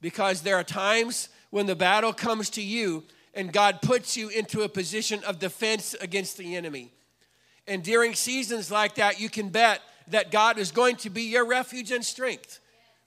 Because 0.00 0.42
there 0.42 0.56
are 0.56 0.64
times 0.64 1.28
when 1.50 1.66
the 1.66 1.76
battle 1.76 2.12
comes 2.12 2.50
to 2.50 2.62
you 2.62 3.04
and 3.34 3.52
God 3.52 3.82
puts 3.82 4.16
you 4.16 4.28
into 4.28 4.62
a 4.62 4.68
position 4.68 5.22
of 5.24 5.38
defense 5.38 5.94
against 6.00 6.36
the 6.36 6.56
enemy. 6.56 6.92
And 7.66 7.82
during 7.82 8.14
seasons 8.14 8.70
like 8.70 8.96
that, 8.96 9.20
you 9.20 9.28
can 9.28 9.50
bet 9.50 9.80
that 10.08 10.30
God 10.30 10.58
is 10.58 10.70
going 10.70 10.96
to 10.96 11.10
be 11.10 11.22
your 11.22 11.46
refuge 11.46 11.92
and 11.92 12.04
strength. 12.04 12.60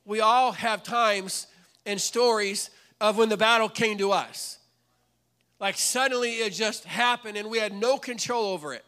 We 0.05 0.19
all 0.19 0.51
have 0.51 0.83
times 0.83 1.47
and 1.85 1.99
stories 1.99 2.69
of 2.99 3.17
when 3.17 3.29
the 3.29 3.37
battle 3.37 3.69
came 3.69 3.97
to 3.97 4.11
us. 4.11 4.59
Like 5.59 5.77
suddenly 5.77 6.31
it 6.33 6.53
just 6.53 6.85
happened 6.85 7.37
and 7.37 7.49
we 7.49 7.59
had 7.59 7.73
no 7.73 7.97
control 7.97 8.45
over 8.45 8.73
it. 8.73 8.85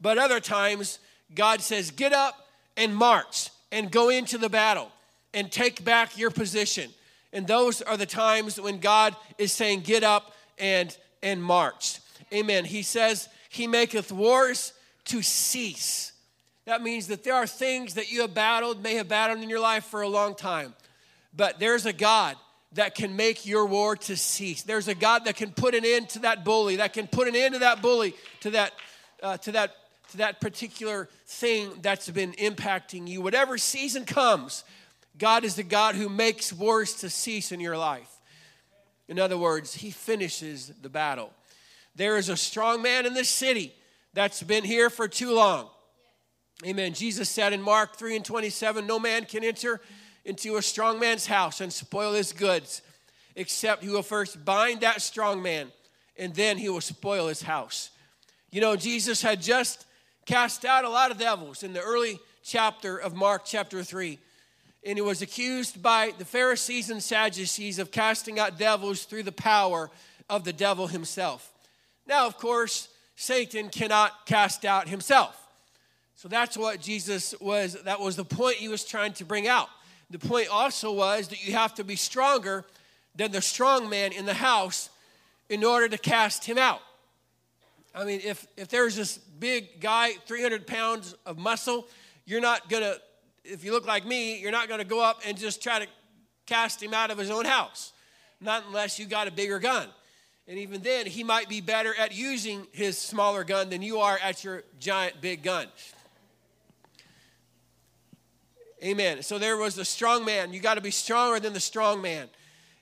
But 0.00 0.18
other 0.18 0.40
times, 0.40 0.98
God 1.34 1.60
says, 1.60 1.90
Get 1.90 2.12
up 2.12 2.48
and 2.76 2.94
march 2.94 3.50
and 3.72 3.90
go 3.90 4.08
into 4.08 4.38
the 4.38 4.48
battle 4.48 4.90
and 5.34 5.50
take 5.50 5.84
back 5.84 6.16
your 6.16 6.30
position. 6.30 6.90
And 7.32 7.46
those 7.46 7.82
are 7.82 7.96
the 7.96 8.06
times 8.06 8.60
when 8.60 8.78
God 8.78 9.14
is 9.36 9.52
saying, 9.52 9.80
Get 9.80 10.02
up 10.02 10.34
and, 10.58 10.96
and 11.22 11.42
march. 11.42 12.00
Amen. 12.32 12.64
He 12.64 12.82
says, 12.82 13.28
He 13.48 13.66
maketh 13.66 14.10
wars 14.12 14.72
to 15.06 15.22
cease. 15.22 16.12
That 16.66 16.82
means 16.82 17.06
that 17.08 17.24
there 17.24 17.34
are 17.34 17.46
things 17.46 17.94
that 17.94 18.12
you 18.12 18.20
have 18.20 18.34
battled, 18.34 18.82
may 18.82 18.94
have 18.96 19.08
battled 19.08 19.42
in 19.42 19.48
your 19.48 19.60
life 19.60 19.84
for 19.84 20.02
a 20.02 20.08
long 20.08 20.34
time. 20.34 20.74
But 21.34 21.58
there's 21.58 21.86
a 21.86 21.92
God 21.92 22.36
that 22.72 22.94
can 22.94 23.16
make 23.16 23.46
your 23.46 23.64
war 23.64 23.96
to 23.96 24.16
cease. 24.16 24.62
There's 24.62 24.88
a 24.88 24.94
God 24.94 25.24
that 25.24 25.36
can 25.36 25.50
put 25.50 25.74
an 25.74 25.84
end 25.84 26.10
to 26.10 26.18
that 26.20 26.44
bully, 26.44 26.76
that 26.76 26.92
can 26.92 27.06
put 27.06 27.26
an 27.26 27.34
end 27.34 27.54
to 27.54 27.60
that 27.60 27.80
bully, 27.80 28.14
to 28.40 28.50
that, 28.50 28.72
uh, 29.22 29.38
to 29.38 29.52
that, 29.52 29.76
to 30.10 30.18
that 30.18 30.40
particular 30.40 31.08
thing 31.26 31.70
that's 31.80 32.10
been 32.10 32.32
impacting 32.32 33.08
you. 33.08 33.22
Whatever 33.22 33.56
season 33.56 34.04
comes, 34.04 34.64
God 35.18 35.44
is 35.44 35.56
the 35.56 35.62
God 35.62 35.96
who 35.96 36.08
makes 36.08 36.52
wars 36.52 36.94
to 36.94 37.10
cease 37.10 37.52
in 37.52 37.60
your 37.60 37.76
life. 37.76 38.10
In 39.08 39.18
other 39.18 39.36
words, 39.36 39.74
He 39.74 39.90
finishes 39.90 40.72
the 40.80 40.88
battle. 40.88 41.32
There 41.96 42.16
is 42.16 42.28
a 42.28 42.36
strong 42.36 42.82
man 42.82 43.06
in 43.06 43.14
this 43.14 43.28
city 43.28 43.74
that's 44.14 44.42
been 44.42 44.64
here 44.64 44.90
for 44.90 45.08
too 45.08 45.34
long. 45.34 45.68
Amen. 46.64 46.92
Jesus 46.92 47.28
said 47.28 47.52
in 47.52 47.62
Mark 47.62 47.96
3 47.96 48.16
and 48.16 48.24
27 48.24 48.86
No 48.86 48.98
man 48.98 49.24
can 49.24 49.44
enter 49.44 49.80
into 50.24 50.56
a 50.56 50.62
strong 50.62 50.98
man's 50.98 51.26
house 51.26 51.60
and 51.60 51.72
spoil 51.72 52.12
his 52.12 52.32
goods, 52.32 52.82
except 53.34 53.82
he 53.82 53.88
will 53.88 54.02
first 54.02 54.44
bind 54.44 54.80
that 54.82 55.00
strong 55.00 55.42
man, 55.42 55.72
and 56.16 56.34
then 56.34 56.58
he 56.58 56.68
will 56.68 56.80
spoil 56.80 57.28
his 57.28 57.42
house. 57.42 57.90
You 58.50 58.60
know, 58.60 58.76
Jesus 58.76 59.22
had 59.22 59.40
just 59.40 59.86
cast 60.26 60.64
out 60.64 60.84
a 60.84 60.88
lot 60.88 61.10
of 61.10 61.18
devils 61.18 61.62
in 61.62 61.72
the 61.72 61.80
early 61.80 62.18
chapter 62.42 62.96
of 62.96 63.14
Mark, 63.14 63.42
chapter 63.44 63.82
3. 63.82 64.18
And 64.84 64.96
he 64.96 65.02
was 65.02 65.22
accused 65.22 65.82
by 65.82 66.12
the 66.18 66.24
Pharisees 66.24 66.90
and 66.90 67.02
Sadducees 67.02 67.78
of 67.78 67.90
casting 67.90 68.38
out 68.38 68.58
devils 68.58 69.04
through 69.04 69.24
the 69.24 69.32
power 69.32 69.90
of 70.30 70.44
the 70.44 70.52
devil 70.52 70.86
himself. 70.86 71.52
Now, 72.06 72.26
of 72.26 72.38
course, 72.38 72.88
Satan 73.16 73.68
cannot 73.68 74.26
cast 74.26 74.64
out 74.64 74.88
himself. 74.88 75.36
So 76.14 76.28
that's 76.28 76.56
what 76.56 76.80
Jesus 76.80 77.34
was, 77.40 77.74
that 77.84 78.00
was 78.00 78.16
the 78.16 78.24
point 78.24 78.56
he 78.56 78.68
was 78.68 78.84
trying 78.84 79.12
to 79.14 79.24
bring 79.24 79.46
out. 79.46 79.68
The 80.10 80.18
point 80.18 80.48
also 80.48 80.92
was 80.92 81.28
that 81.28 81.46
you 81.46 81.52
have 81.52 81.74
to 81.74 81.84
be 81.84 81.96
stronger 81.96 82.64
than 83.14 83.32
the 83.32 83.42
strong 83.42 83.88
man 83.88 84.12
in 84.12 84.24
the 84.24 84.34
house 84.34 84.90
in 85.48 85.64
order 85.64 85.88
to 85.88 85.98
cast 85.98 86.44
him 86.44 86.58
out. 86.58 86.80
I 87.94 88.04
mean, 88.04 88.20
if, 88.24 88.46
if 88.56 88.68
there's 88.68 88.96
this 88.96 89.18
big 89.18 89.80
guy, 89.80 90.12
300 90.26 90.66
pounds 90.66 91.14
of 91.26 91.38
muscle, 91.38 91.88
you're 92.26 92.40
not 92.40 92.68
going 92.68 92.82
to, 92.82 93.00
if 93.50 93.64
you 93.64 93.72
look 93.72 93.86
like 93.86 94.06
me, 94.06 94.38
you're 94.38 94.52
not 94.52 94.68
going 94.68 94.78
to 94.78 94.86
go 94.86 95.02
up 95.02 95.22
and 95.26 95.38
just 95.38 95.62
try 95.62 95.78
to 95.78 95.86
cast 96.46 96.82
him 96.82 96.94
out 96.94 97.10
of 97.10 97.18
his 97.18 97.30
own 97.30 97.44
house. 97.44 97.92
Not 98.40 98.64
unless 98.66 98.98
you 98.98 99.06
got 99.06 99.26
a 99.26 99.32
bigger 99.32 99.58
gun. 99.58 99.88
And 100.46 100.58
even 100.58 100.82
then, 100.82 101.06
he 101.06 101.24
might 101.24 101.48
be 101.48 101.60
better 101.60 101.94
at 101.98 102.14
using 102.14 102.66
his 102.72 102.96
smaller 102.96 103.44
gun 103.44 103.68
than 103.68 103.82
you 103.82 103.98
are 103.98 104.18
at 104.22 104.44
your 104.44 104.62
giant 104.78 105.20
big 105.20 105.42
gun. 105.42 105.66
Amen. 108.82 109.22
So 109.22 109.38
there 109.38 109.56
was 109.56 109.76
a 109.76 109.84
strong 109.84 110.24
man. 110.24 110.52
You 110.52 110.60
got 110.60 110.74
to 110.74 110.80
be 110.80 110.90
stronger 110.90 111.40
than 111.40 111.52
the 111.52 111.60
strong 111.60 112.00
man. 112.00 112.28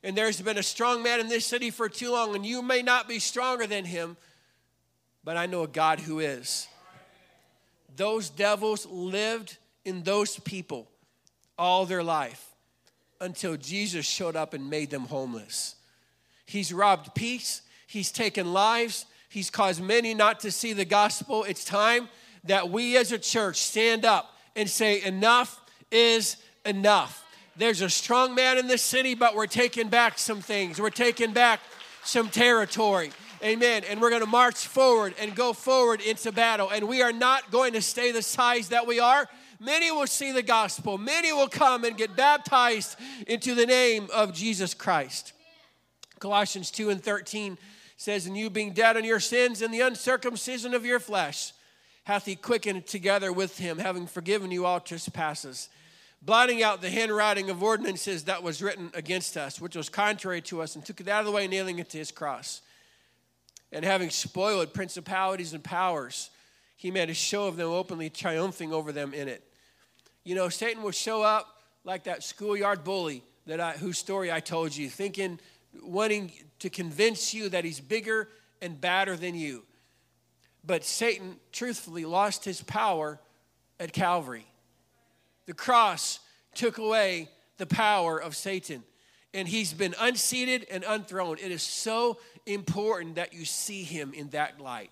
And 0.04 0.16
there's 0.16 0.40
been 0.40 0.58
a 0.58 0.62
strong 0.62 1.02
man 1.02 1.20
in 1.20 1.28
this 1.28 1.46
city 1.46 1.70
for 1.70 1.88
too 1.88 2.12
long, 2.12 2.36
and 2.36 2.44
you 2.44 2.62
may 2.62 2.82
not 2.82 3.08
be 3.08 3.18
stronger 3.18 3.66
than 3.66 3.84
him, 3.84 4.16
but 5.24 5.36
I 5.36 5.46
know 5.46 5.62
a 5.62 5.68
God 5.68 5.98
who 5.98 6.20
is. 6.20 6.68
Those 7.96 8.28
devils 8.28 8.86
lived 8.86 9.56
in 9.86 10.02
those 10.02 10.38
people 10.40 10.90
all 11.56 11.86
their 11.86 12.02
life 12.02 12.44
until 13.20 13.56
Jesus 13.56 14.04
showed 14.04 14.36
up 14.36 14.52
and 14.52 14.68
made 14.68 14.90
them 14.90 15.04
homeless. 15.04 15.76
He's 16.44 16.72
robbed 16.72 17.14
peace, 17.14 17.62
he's 17.86 18.12
taken 18.12 18.52
lives, 18.52 19.06
he's 19.30 19.48
caused 19.48 19.82
many 19.82 20.12
not 20.12 20.40
to 20.40 20.50
see 20.50 20.74
the 20.74 20.84
gospel. 20.84 21.44
It's 21.44 21.64
time 21.64 22.08
that 22.44 22.68
we 22.68 22.96
as 22.96 23.12
a 23.12 23.18
church 23.18 23.56
stand 23.62 24.04
up 24.04 24.36
and 24.54 24.68
say, 24.68 25.02
Enough 25.02 25.58
is 25.90 26.36
enough. 26.64 27.24
There's 27.56 27.80
a 27.80 27.88
strong 27.88 28.34
man 28.34 28.58
in 28.58 28.66
this 28.66 28.82
city, 28.82 29.14
but 29.14 29.34
we're 29.34 29.46
taking 29.46 29.88
back 29.88 30.18
some 30.18 30.40
things. 30.40 30.80
We're 30.80 30.90
taking 30.90 31.32
back 31.32 31.60
some 32.04 32.28
territory. 32.28 33.12
Amen. 33.42 33.84
And 33.88 34.00
we're 34.00 34.10
going 34.10 34.22
to 34.22 34.26
march 34.26 34.66
forward 34.66 35.14
and 35.20 35.34
go 35.34 35.52
forward 35.52 36.00
into 36.00 36.32
battle. 36.32 36.70
And 36.70 36.88
we 36.88 37.02
are 37.02 37.12
not 37.12 37.50
going 37.50 37.72
to 37.74 37.82
stay 37.82 38.12
the 38.12 38.22
size 38.22 38.68
that 38.70 38.86
we 38.86 39.00
are. 39.00 39.28
Many 39.58 39.90
will 39.90 40.06
see 40.06 40.32
the 40.32 40.42
gospel. 40.42 40.98
Many 40.98 41.32
will 41.32 41.48
come 41.48 41.84
and 41.84 41.96
get 41.96 42.16
baptized 42.16 42.96
into 43.26 43.54
the 43.54 43.66
name 43.66 44.08
of 44.12 44.32
Jesus 44.32 44.74
Christ. 44.74 45.32
Colossians 46.18 46.70
2 46.70 46.90
and 46.90 47.02
13 47.02 47.58
says, 47.96 48.26
And 48.26 48.36
you 48.36 48.50
being 48.50 48.72
dead 48.72 48.96
in 48.96 49.04
your 49.04 49.20
sins 49.20 49.62
and 49.62 49.72
the 49.72 49.80
uncircumcision 49.80 50.74
of 50.74 50.84
your 50.84 51.00
flesh, 51.00 51.52
hath 52.04 52.26
he 52.26 52.36
quickened 52.36 52.86
together 52.86 53.32
with 53.32 53.58
him, 53.58 53.78
having 53.78 54.06
forgiven 54.06 54.50
you 54.50 54.64
all 54.64 54.80
trespasses, 54.80 55.68
blotting 56.22 56.62
out 56.62 56.80
the 56.80 56.90
handwriting 56.90 57.50
of 57.50 57.62
ordinances 57.62 58.24
that 58.24 58.42
was 58.42 58.62
written 58.62 58.90
against 58.94 59.36
us, 59.36 59.60
which 59.60 59.76
was 59.76 59.88
contrary 59.88 60.40
to 60.42 60.62
us, 60.62 60.74
and 60.74 60.84
took 60.84 61.00
it 61.00 61.08
out 61.08 61.20
of 61.20 61.26
the 61.26 61.32
way, 61.32 61.46
nailing 61.46 61.78
it 61.78 61.90
to 61.90 61.98
his 61.98 62.12
cross. 62.12 62.62
And 63.72 63.84
having 63.84 64.10
spoiled 64.10 64.72
principalities 64.72 65.52
and 65.52 65.64
powers, 65.64 66.30
he 66.76 66.90
made 66.90 67.10
a 67.10 67.14
show 67.14 67.46
of 67.48 67.56
them 67.56 67.70
openly, 67.70 68.10
triumphing 68.10 68.72
over 68.72 68.92
them 68.92 69.14
in 69.14 69.28
it. 69.28 69.42
You 70.24 70.34
know, 70.34 70.48
Satan 70.48 70.82
will 70.82 70.90
show 70.90 71.22
up 71.22 71.62
like 71.84 72.04
that 72.04 72.22
schoolyard 72.22 72.84
bully 72.84 73.22
that 73.46 73.60
I, 73.60 73.72
whose 73.72 73.98
story 73.98 74.30
I 74.30 74.40
told 74.40 74.76
you, 74.76 74.88
thinking, 74.88 75.40
wanting 75.82 76.32
to 76.58 76.68
convince 76.68 77.32
you 77.32 77.48
that 77.48 77.64
he's 77.64 77.80
bigger 77.80 78.28
and 78.60 78.80
badder 78.80 79.16
than 79.16 79.34
you. 79.34 79.64
But 80.64 80.84
Satan, 80.84 81.36
truthfully, 81.52 82.04
lost 82.04 82.44
his 82.44 82.60
power 82.60 83.20
at 83.78 83.92
Calvary. 83.92 84.46
The 85.46 85.54
cross 85.54 86.18
took 86.54 86.78
away 86.78 87.28
the 87.56 87.66
power 87.66 88.18
of 88.18 88.34
Satan, 88.34 88.82
and 89.32 89.46
he's 89.46 89.72
been 89.72 89.94
unseated 90.00 90.66
and 90.70 90.84
unthroned. 90.86 91.38
It 91.40 91.52
is 91.52 91.62
so 91.62 92.18
important 92.46 93.14
that 93.14 93.32
you 93.32 93.44
see 93.44 93.84
him 93.84 94.12
in 94.12 94.30
that 94.30 94.60
light. 94.60 94.90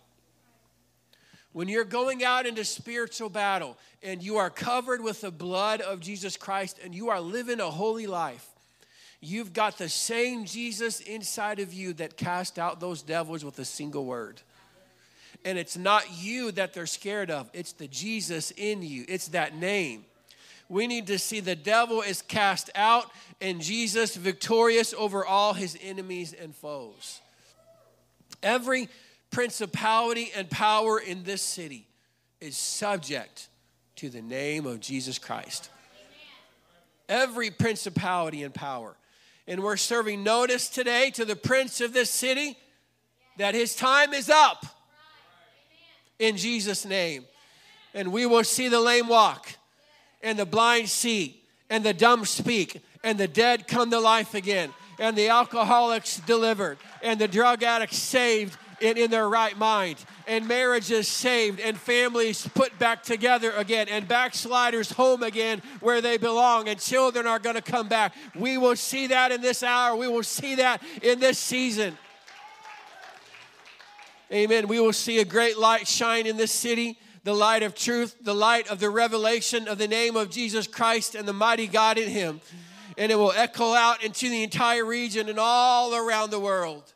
When 1.55 1.69
you're 1.69 1.85
going 1.85 2.25
out 2.25 2.47
into 2.47 2.65
spiritual 2.65 3.29
battle 3.29 3.79
and 4.03 4.21
you 4.21 4.39
are 4.39 4.51
covered 4.51 5.01
with 5.01 5.21
the 5.21 5.31
blood 5.31 5.81
of 5.81 6.01
Jesus 6.01 6.37
Christ 6.37 6.81
and 6.83 6.93
you 6.93 7.11
are 7.11 7.21
living 7.21 7.61
a 7.61 7.71
holy 7.71 8.09
life, 8.09 8.45
you've 9.21 9.53
got 9.53 9.79
the 9.79 9.89
same 9.89 10.47
Jesus 10.47 10.99
inside 10.99 11.61
of 11.61 11.73
you 11.73 11.93
that 11.93 12.17
cast 12.17 12.59
out 12.59 12.81
those 12.81 13.03
devils 13.03 13.45
with 13.45 13.57
a 13.61 13.65
single 13.65 14.05
word. 14.05 14.43
And 15.45 15.57
it's 15.57 15.77
not 15.77 16.21
you 16.21 16.51
that 16.51 16.75
they're 16.75 16.87
scared 16.87 17.31
of, 17.31 17.49
it's 17.53 17.73
the 17.73 17.87
Jesus 17.87 18.51
in 18.57 18.83
you, 18.83 19.05
it's 19.07 19.29
that 19.29 19.55
name. 19.55 20.05
We 20.69 20.89
need 20.89 21.07
to 21.07 21.21
see 21.21 21.39
the 21.39 21.55
devil 21.55 22.03
is 22.03 22.21
cast 22.21 22.69
out 22.75 23.13
and 23.41 23.61
Jesus 23.61 24.17
victorious 24.17 24.93
over 24.93 25.25
all 25.25 25.53
his 25.53 25.79
enemies 25.81 26.33
and 26.33 26.53
foes. 26.53 27.21
Every 28.43 28.89
principality 29.35 30.31
and 30.37 30.49
power 30.49 31.01
in 31.01 31.25
this 31.25 31.43
city 31.43 31.89
is 32.41 32.57
subject 32.57 33.49
to 33.97 34.09
the 34.09 34.23
name 34.23 34.65
of 34.65 34.79
Jesus 34.79 35.19
Christ. 35.19 35.71
Every 37.09 37.51
principality 37.51 38.45
and 38.45 38.55
power. 38.55 38.95
And 39.49 39.61
we're 39.61 39.77
serving 39.77 40.23
notice 40.23 40.69
today 40.69 41.11
to 41.11 41.25
the 41.25 41.35
prince 41.35 41.81
of 41.81 41.93
this 41.93 42.11
city 42.11 42.57
that 43.37 43.57
his 43.57 43.75
time 43.75 44.15
is 44.15 44.31
up 44.31 44.65
in 46.21 46.37
Jesus' 46.37 46.85
name. 46.85 47.25
And 47.93 48.13
we 48.13 48.27
will 48.27 48.45
see 48.45 48.69
the 48.69 48.81
lame 48.81 49.09
walk, 49.09 49.53
and 50.23 50.39
the 50.39 50.47
blind 50.47 50.89
see, 50.89 51.43
and 51.69 51.83
the 51.83 51.93
dumb 51.93 52.25
speak, 52.25 52.81
and 53.03 53.19
the 53.19 53.29
dead 53.29 53.67
come 53.67 53.91
to 53.91 53.99
life 53.99 54.35
again, 54.35 54.71
and 55.01 55.17
the 55.17 55.29
alcoholics 55.29 56.19
delivered, 56.21 56.79
and 57.03 57.21
the 57.21 57.29
drug 57.29 57.65
addicts 57.65 57.99
saved 57.99 58.57
in, 58.85 58.99
in 58.99 59.11
their 59.11 59.29
right 59.29 59.57
mind, 59.57 59.97
and 60.27 60.47
marriages 60.47 61.09
saved, 61.09 61.59
and 61.59 61.77
families 61.77 62.47
put 62.55 62.79
back 62.79 63.03
together 63.03 63.51
again, 63.53 63.89
and 63.89 64.07
backsliders 64.07 64.93
home 64.93 65.23
again 65.23 65.63
where 65.81 66.01
they 66.01 66.19
belong, 66.19 66.69
and 66.69 66.79
children 66.79 67.27
are 67.27 67.39
going 67.39 67.57
to 67.57 67.63
come 67.63 67.89
back. 67.89 68.15
We 68.35 68.59
will 68.59 68.77
see 68.77 69.07
that 69.09 69.33
in 69.33 69.41
this 69.41 69.63
hour. 69.63 69.97
We 69.97 70.09
will 70.09 70.23
see 70.23 70.57
that 70.57 70.83
in 71.03 71.19
this 71.19 71.39
season. 71.39 71.97
Amen. 74.31 74.69
We 74.69 74.81
will 74.81 74.93
see 74.93 75.19
a 75.21 75.25
great 75.25 75.59
light 75.59 75.87
shine 75.87 76.27
in 76.27 76.37
this 76.37 76.53
city 76.53 76.99
the 77.25 77.35
light 77.35 77.63
of 77.63 77.75
truth, 77.75 78.17
the 78.21 78.35
light 78.35 78.69
of 78.69 78.81
the 78.81 78.91
revelation 78.91 79.67
of 79.67 79.79
the 79.79 79.89
name 79.89 80.15
of 80.15 80.31
Jesus 80.31 80.67
Christ 80.67 81.15
and 81.15 81.27
the 81.27 81.33
mighty 81.33 81.67
God 81.67 81.97
in 81.97 82.11
Him. 82.11 82.43
And 82.99 83.11
it 83.11 83.15
will 83.17 83.33
echo 83.33 83.73
out 83.73 84.05
into 84.05 84.29
the 84.29 84.43
entire 84.43 84.85
region 84.85 85.31
and 85.31 85.39
all 85.39 85.95
around 85.95 86.31
the 86.31 86.39
world. 86.39 86.94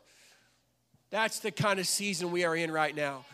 That's 1.11 1.39
the 1.39 1.51
kind 1.51 1.79
of 1.79 1.87
season 1.87 2.31
we 2.31 2.43
are 2.45 2.55
in 2.55 2.71
right 2.71 2.95
now. 2.95 3.25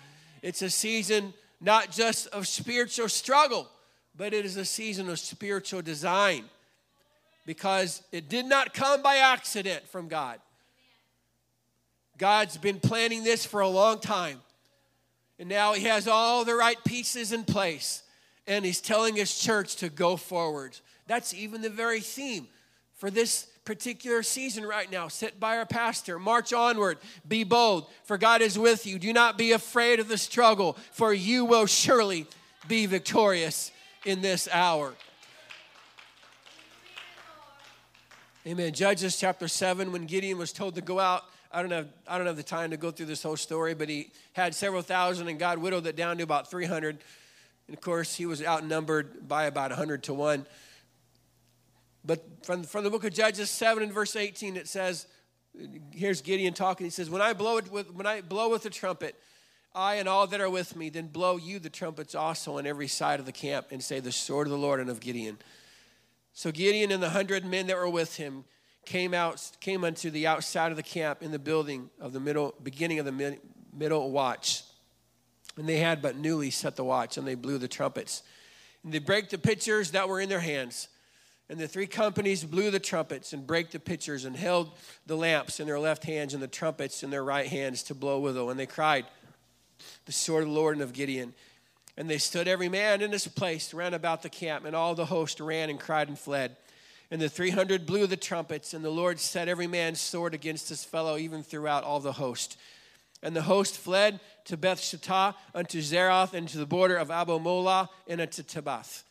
It's 0.42 0.62
a 0.62 0.70
season 0.70 1.34
not 1.60 1.92
just 1.92 2.28
of 2.28 2.48
spiritual 2.48 3.10
struggle, 3.10 3.70
but 4.16 4.34
it 4.34 4.46
is 4.46 4.58
a 4.58 4.66
season 4.66 5.10
of 5.10 5.20
spiritual 5.20 5.82
design 5.82 6.46
because 7.46 8.02
it 8.12 8.30
did 8.30 8.46
not 8.46 8.74
come 8.74 9.02
by 9.02 9.18
accident 9.18 9.88
from 9.88 10.08
God. 10.08 10.40
God's 12.18 12.58
been 12.58 12.80
planning 12.80 13.24
this 13.24 13.46
for 13.46 13.62
a 13.62 13.68
long 13.68 14.00
time. 14.00 14.42
And 15.38 15.50
now 15.50 15.74
He 15.74 15.84
has 15.84 16.08
all 16.08 16.46
the 16.46 16.56
right 16.56 16.82
pieces 16.86 17.32
in 17.32 17.44
place. 17.44 18.04
And 18.48 18.64
He's 18.64 18.82
telling 18.82 19.16
His 19.16 19.38
church 19.38 19.76
to 19.78 19.90
go 19.90 20.16
forward. 20.16 20.78
That's 21.08 21.34
even 21.34 21.62
the 21.62 21.70
very 21.70 22.00
theme 22.00 22.48
for 22.96 23.12
this 23.12 23.48
particular 23.66 24.24
season 24.24 24.66
right 24.66 24.90
now, 24.92 25.08
set 25.08 25.40
by 25.40 25.58
our 25.58 25.66
pastor. 25.66 26.20
March 26.20 26.54
onward, 26.54 27.00
be 27.28 27.44
bold, 27.44 27.88
for 28.04 28.18
God 28.18 28.42
is 28.42 28.58
with 28.58 28.86
you. 28.86 29.00
Do 29.00 29.12
not 29.12 29.38
be 29.38 29.52
afraid 29.52 30.00
of 30.00 30.08
the 30.08 30.18
struggle, 30.18 30.78
for 30.92 31.14
you 31.14 31.44
will 31.44 31.66
surely 31.66 32.28
be 32.68 32.86
victorious 32.86 33.72
in 34.06 34.22
this 34.22 34.48
hour. 34.52 34.94
Amen. 38.48 38.74
Judges 38.74 39.18
chapter 39.18 39.48
7, 39.48 39.92
when 39.92 40.06
Gideon 40.06 40.38
was 40.38 40.54
told 40.54 40.76
to 40.76 40.82
go 40.82 41.00
out, 41.00 41.24
I 41.52 41.62
don't 41.62 41.72
have 41.72 41.88
I 42.06 42.18
don't 42.18 42.28
have 42.28 42.36
the 42.36 42.44
time 42.44 42.72
to 42.72 42.78
go 42.78 42.92
through 42.92 43.06
this 43.06 43.24
whole 43.24 43.38
story, 43.38 43.74
but 43.74 43.88
he 43.88 44.12
had 44.34 44.54
several 44.54 44.82
thousand 44.82 45.30
and 45.30 45.40
God 45.40 45.58
whittled 45.58 45.88
it 45.88 45.96
down 45.96 46.18
to 46.18 46.24
about 46.24 46.52
300. 46.52 46.98
And 47.68 47.78
of 47.78 47.82
course, 47.82 48.14
he 48.14 48.26
was 48.26 48.44
outnumbered 48.44 49.28
by 49.28 49.46
about 49.46 49.72
100 49.72 50.04
to 50.04 50.14
1. 50.14 50.46
But 52.06 52.46
from, 52.46 52.64
from 52.64 52.84
the 52.84 52.90
book 52.90 53.04
of 53.04 53.14
Judges 53.14 53.50
7 53.50 53.82
and 53.82 53.92
verse 53.92 54.16
18, 54.16 54.58
it 54.58 54.68
says, 54.68 55.08
here's 55.92 56.22
Gideon 56.22 56.54
talking. 56.54 56.86
He 56.86 56.92
says, 56.92 57.10
When 57.10 57.22
I 57.22 57.34
blow 57.34 57.58
it 57.58 57.72
with 57.72 57.92
when 57.94 58.06
I 58.06 58.22
blow 58.22 58.50
with 58.50 58.64
the 58.64 58.70
trumpet, 58.70 59.16
I 59.74 59.96
and 59.96 60.08
all 60.08 60.28
that 60.28 60.40
are 60.42 60.50
with 60.50 60.76
me, 60.76 60.90
then 60.90 61.08
blow 61.08 61.38
you 61.38 61.60
the 61.60 61.70
trumpets 61.70 62.16
also 62.16 62.58
on 62.58 62.66
every 62.66 62.88
side 62.88 63.20
of 63.20 63.26
the 63.26 63.32
camp, 63.32 63.68
and 63.72 63.84
say, 63.84 64.00
The 64.00 64.12
sword 64.12 64.48
of 64.48 64.52
the 64.52 64.58
Lord 64.58 64.80
and 64.80 64.90
of 64.90 65.00
Gideon. 65.00 65.38
So 66.34 66.52
Gideon 66.52 66.92
and 66.92 67.02
the 67.02 67.10
hundred 67.10 67.46
men 67.46 67.68
that 67.68 67.78
were 67.78 67.90
with 67.90 68.18
him 68.18 68.44
came 68.86 69.14
out 69.14 69.42
came 69.62 69.84
unto 69.84 70.10
the 70.10 70.28
outside 70.28 70.72
of 70.72 70.78
the 70.78 70.84
camp 70.84 71.24
in 71.24 71.32
the 71.32 71.40
building 71.40 71.90
of 72.00 72.14
the 72.14 72.20
middle 72.20 72.54
beginning 72.62 73.00
of 73.00 73.06
the 73.06 73.12
mid, 73.12 73.40
middle 73.74 74.12
watch. 74.12 74.64
And 75.58 75.70
they 75.70 75.78
had 75.78 76.02
but 76.02 76.18
newly 76.18 76.52
set 76.52 76.76
the 76.76 76.84
watch, 76.84 77.18
and 77.18 77.26
they 77.26 77.36
blew 77.36 77.58
the 77.58 77.70
trumpets. 77.70 78.24
And 78.84 78.94
they 78.94 79.00
brake 79.00 79.30
the 79.30 79.38
pitchers 79.38 79.92
that 79.92 80.10
were 80.10 80.20
in 80.20 80.28
their 80.28 80.42
hands 80.42 80.90
and 81.50 81.60
the 81.60 81.68
three 81.68 81.86
companies 81.86 82.44
blew 82.44 82.72
the 82.72 82.80
trumpets 82.80 83.32
and 83.32 83.46
brake 83.46 83.70
the 83.70 83.80
pitchers 83.80 84.26
and 84.26 84.36
held 84.36 84.72
the 85.06 85.16
lamps 85.16 85.60
in 85.60 85.68
their 85.68 85.80
left 85.80 86.04
hands 86.04 86.34
and 86.34 86.42
the 86.42 86.48
trumpets 86.48 87.04
in 87.04 87.12
their 87.12 87.24
right 87.24 87.48
hands 87.48 87.84
to 87.84 87.94
blow 87.94 88.20
withal. 88.20 88.50
And 88.50 88.60
they 88.60 88.66
cried, 88.66 89.06
The 90.06 90.12
sword 90.12 90.44
of 90.44 90.50
the 90.50 90.56
Lord 90.56 90.76
and 90.76 90.82
of 90.82 90.94
Gideon. 90.94 91.34
And 91.98 92.10
they 92.10 92.18
stood 92.18 92.48
every 92.48 92.68
man 92.68 93.02
in 93.02 93.12
his 93.12 93.28
place 93.28 93.74
round 93.74 93.96
about 93.96 94.22
the 94.22 94.30
camp, 94.30 94.66
and 94.66 94.76
all 94.76 94.96
the 94.96 95.06
host 95.06 95.40
ran 95.40 95.70
and 95.70 95.80
cried 95.80 96.10
and 96.10 96.20
fled. 96.20 96.58
And 97.12 97.22
the 97.22 97.30
300 97.30 97.86
blew 97.86 98.08
the 98.08 98.18
trumpets, 98.18 98.74
and 98.74 98.84
the 98.84 98.90
Lord 98.90 99.20
set 99.20 99.48
every 99.48 99.68
man's 99.68 100.02
sword 100.02 100.34
against 100.34 100.68
his 100.68 100.84
fellow, 100.84 101.16
even 101.16 101.44
throughout 101.44 101.84
all 101.84 102.00
the 102.00 102.14
host. 102.14 102.58
And 103.22 103.36
the 103.36 103.44
host 103.44 103.78
fled 103.78 104.20
to 104.46 104.58
Beth 104.58 104.80
Shittah, 104.80 105.36
unto 105.54 105.80
Zeroth, 105.80 106.34
and 106.34 106.50
to 106.50 106.58
the 106.58 106.66
border 106.66 106.98
of 106.98 107.12
Abel 107.12 107.40
Meholah, 107.40 107.88
and 108.08 108.20
unto 108.20 108.44
Tabbath. 108.44 109.04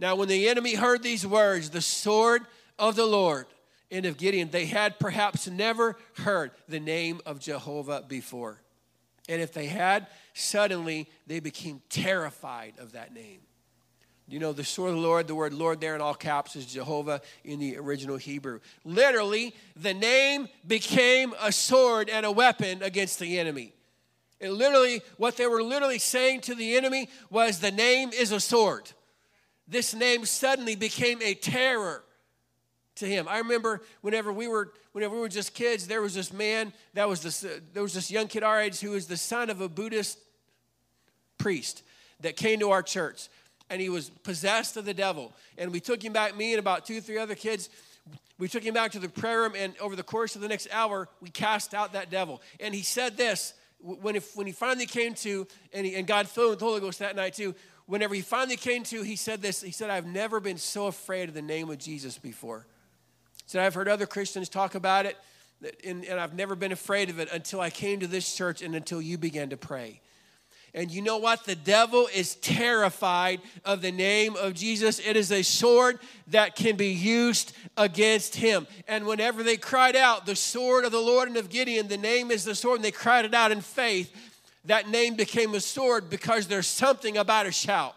Now, 0.00 0.16
when 0.16 0.28
the 0.28 0.48
enemy 0.48 0.74
heard 0.74 1.02
these 1.02 1.26
words, 1.26 1.68
the 1.68 1.82
sword 1.82 2.46
of 2.78 2.96
the 2.96 3.04
Lord 3.04 3.46
and 3.90 4.06
of 4.06 4.16
Gideon, 4.16 4.48
they 4.50 4.64
had 4.64 4.98
perhaps 4.98 5.46
never 5.46 5.98
heard 6.14 6.52
the 6.68 6.80
name 6.80 7.20
of 7.26 7.38
Jehovah 7.38 8.02
before. 8.08 8.62
And 9.28 9.42
if 9.42 9.52
they 9.52 9.66
had, 9.66 10.06
suddenly 10.32 11.06
they 11.26 11.38
became 11.38 11.82
terrified 11.90 12.74
of 12.78 12.92
that 12.92 13.12
name. 13.12 13.40
You 14.26 14.38
know, 14.38 14.54
the 14.54 14.64
sword 14.64 14.90
of 14.90 14.96
the 14.96 15.02
Lord, 15.02 15.26
the 15.26 15.34
word 15.34 15.52
Lord 15.52 15.82
there 15.82 15.96
in 15.96 16.00
all 16.00 16.14
caps 16.14 16.56
is 16.56 16.64
Jehovah 16.64 17.20
in 17.44 17.58
the 17.58 17.76
original 17.76 18.16
Hebrew. 18.16 18.60
Literally, 18.84 19.54
the 19.76 19.92
name 19.92 20.48
became 20.66 21.34
a 21.38 21.52
sword 21.52 22.08
and 22.08 22.24
a 22.24 22.32
weapon 22.32 22.82
against 22.82 23.18
the 23.18 23.38
enemy. 23.38 23.74
It 24.38 24.52
literally, 24.52 25.02
what 25.18 25.36
they 25.36 25.46
were 25.46 25.62
literally 25.62 25.98
saying 25.98 26.40
to 26.42 26.54
the 26.54 26.76
enemy 26.76 27.10
was, 27.28 27.58
the 27.58 27.70
name 27.70 28.12
is 28.14 28.32
a 28.32 28.40
sword 28.40 28.92
this 29.70 29.94
name 29.94 30.24
suddenly 30.24 30.74
became 30.74 31.22
a 31.22 31.34
terror 31.34 32.02
to 32.96 33.06
him. 33.06 33.28
I 33.28 33.38
remember 33.38 33.82
whenever 34.02 34.32
we 34.32 34.48
were 34.48 34.72
whenever 34.92 35.14
we 35.14 35.20
were 35.20 35.28
just 35.28 35.54
kids, 35.54 35.86
there 35.86 36.02
was 36.02 36.14
this 36.14 36.32
man 36.32 36.72
that 36.94 37.08
was 37.08 37.22
this 37.22 37.44
uh, 37.44 37.60
there 37.72 37.82
was 37.82 37.94
this 37.94 38.10
young 38.10 38.26
kid 38.26 38.42
our 38.42 38.60
age 38.60 38.80
who 38.80 38.90
was 38.90 39.06
the 39.06 39.16
son 39.16 39.48
of 39.48 39.60
a 39.60 39.68
Buddhist 39.68 40.18
priest 41.38 41.84
that 42.20 42.36
came 42.36 42.58
to 42.60 42.70
our 42.70 42.82
church, 42.82 43.28
and 43.70 43.80
he 43.80 43.88
was 43.88 44.10
possessed 44.10 44.76
of 44.76 44.84
the 44.84 44.92
devil. 44.92 45.32
And 45.56 45.72
we 45.72 45.80
took 45.80 46.04
him 46.04 46.12
back, 46.12 46.36
me 46.36 46.52
and 46.52 46.58
about 46.58 46.84
two, 46.84 47.00
three 47.00 47.18
other 47.18 47.36
kids. 47.36 47.70
We 48.38 48.48
took 48.48 48.64
him 48.64 48.74
back 48.74 48.92
to 48.92 48.98
the 48.98 49.08
prayer 49.08 49.42
room, 49.42 49.52
and 49.56 49.74
over 49.78 49.94
the 49.94 50.02
course 50.02 50.34
of 50.34 50.40
the 50.40 50.48
next 50.48 50.68
hour, 50.72 51.08
we 51.20 51.30
cast 51.30 51.74
out 51.74 51.92
that 51.92 52.10
devil. 52.10 52.42
And 52.58 52.74
he 52.74 52.82
said 52.82 53.16
this 53.16 53.54
when, 53.78 54.16
if, 54.16 54.34
when 54.34 54.46
he 54.46 54.52
finally 54.52 54.86
came 54.86 55.14
to, 55.14 55.46
and, 55.72 55.86
he, 55.86 55.94
and 55.94 56.06
God 56.06 56.26
filled 56.26 56.46
him 56.46 56.50
with 56.50 56.58
the 56.58 56.64
Holy 56.64 56.80
Ghost 56.80 56.98
that 56.98 57.16
night 57.16 57.34
too 57.34 57.54
whenever 57.90 58.14
he 58.14 58.20
finally 58.20 58.56
came 58.56 58.84
to, 58.84 59.02
he 59.02 59.16
said 59.16 59.42
this. 59.42 59.60
He 59.60 59.72
said, 59.72 59.90
I've 59.90 60.06
never 60.06 60.38
been 60.38 60.58
so 60.58 60.86
afraid 60.86 61.28
of 61.28 61.34
the 61.34 61.42
name 61.42 61.68
of 61.70 61.78
Jesus 61.78 62.18
before. 62.18 62.64
He 63.42 63.50
said, 63.50 63.62
I've 63.66 63.74
heard 63.74 63.88
other 63.88 64.06
Christians 64.06 64.48
talk 64.48 64.76
about 64.76 65.06
it, 65.06 65.18
and, 65.84 66.04
and 66.04 66.20
I've 66.20 66.34
never 66.34 66.54
been 66.54 66.70
afraid 66.70 67.10
of 67.10 67.18
it 67.18 67.28
until 67.32 67.60
I 67.60 67.68
came 67.68 67.98
to 68.00 68.06
this 68.06 68.34
church 68.34 68.62
and 68.62 68.76
until 68.76 69.02
you 69.02 69.18
began 69.18 69.50
to 69.50 69.56
pray. 69.56 70.00
And 70.72 70.92
you 70.92 71.02
know 71.02 71.18
what? 71.18 71.44
The 71.46 71.56
devil 71.56 72.08
is 72.14 72.36
terrified 72.36 73.40
of 73.64 73.82
the 73.82 73.90
name 73.90 74.36
of 74.36 74.54
Jesus. 74.54 75.00
It 75.00 75.16
is 75.16 75.32
a 75.32 75.42
sword 75.42 75.98
that 76.28 76.54
can 76.54 76.76
be 76.76 76.92
used 76.92 77.52
against 77.76 78.36
him. 78.36 78.68
And 78.86 79.04
whenever 79.04 79.42
they 79.42 79.56
cried 79.56 79.96
out, 79.96 80.26
the 80.26 80.36
sword 80.36 80.84
of 80.84 80.92
the 80.92 81.00
Lord 81.00 81.26
and 81.26 81.36
of 81.36 81.50
Gideon, 81.50 81.88
the 81.88 81.96
name 81.96 82.30
is 82.30 82.44
the 82.44 82.54
sword, 82.54 82.76
and 82.76 82.84
they 82.84 82.92
cried 82.92 83.24
it 83.24 83.34
out 83.34 83.50
in 83.50 83.60
faith, 83.60 84.14
that 84.64 84.88
name 84.88 85.14
became 85.14 85.54
a 85.54 85.60
sword 85.60 86.10
because 86.10 86.46
there's 86.46 86.66
something 86.66 87.16
about 87.16 87.46
a 87.46 87.52
shout. 87.52 87.94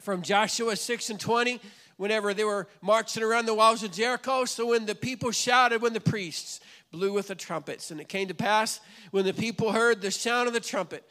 From 0.00 0.22
Joshua 0.22 0.76
6 0.76 1.10
and 1.10 1.20
20, 1.20 1.60
whenever 1.96 2.32
they 2.32 2.44
were 2.44 2.68
marching 2.80 3.22
around 3.22 3.46
the 3.46 3.54
walls 3.54 3.82
of 3.82 3.92
Jericho, 3.92 4.44
so 4.44 4.68
when 4.68 4.86
the 4.86 4.94
people 4.94 5.30
shouted, 5.32 5.82
when 5.82 5.92
the 5.92 6.00
priests 6.00 6.60
blew 6.90 7.12
with 7.12 7.28
the 7.28 7.34
trumpets, 7.34 7.90
and 7.90 8.00
it 8.00 8.08
came 8.08 8.28
to 8.28 8.34
pass 8.34 8.80
when 9.10 9.24
the 9.24 9.34
people 9.34 9.72
heard 9.72 10.00
the 10.00 10.10
sound 10.10 10.46
of 10.46 10.54
the 10.54 10.60
trumpet, 10.60 11.04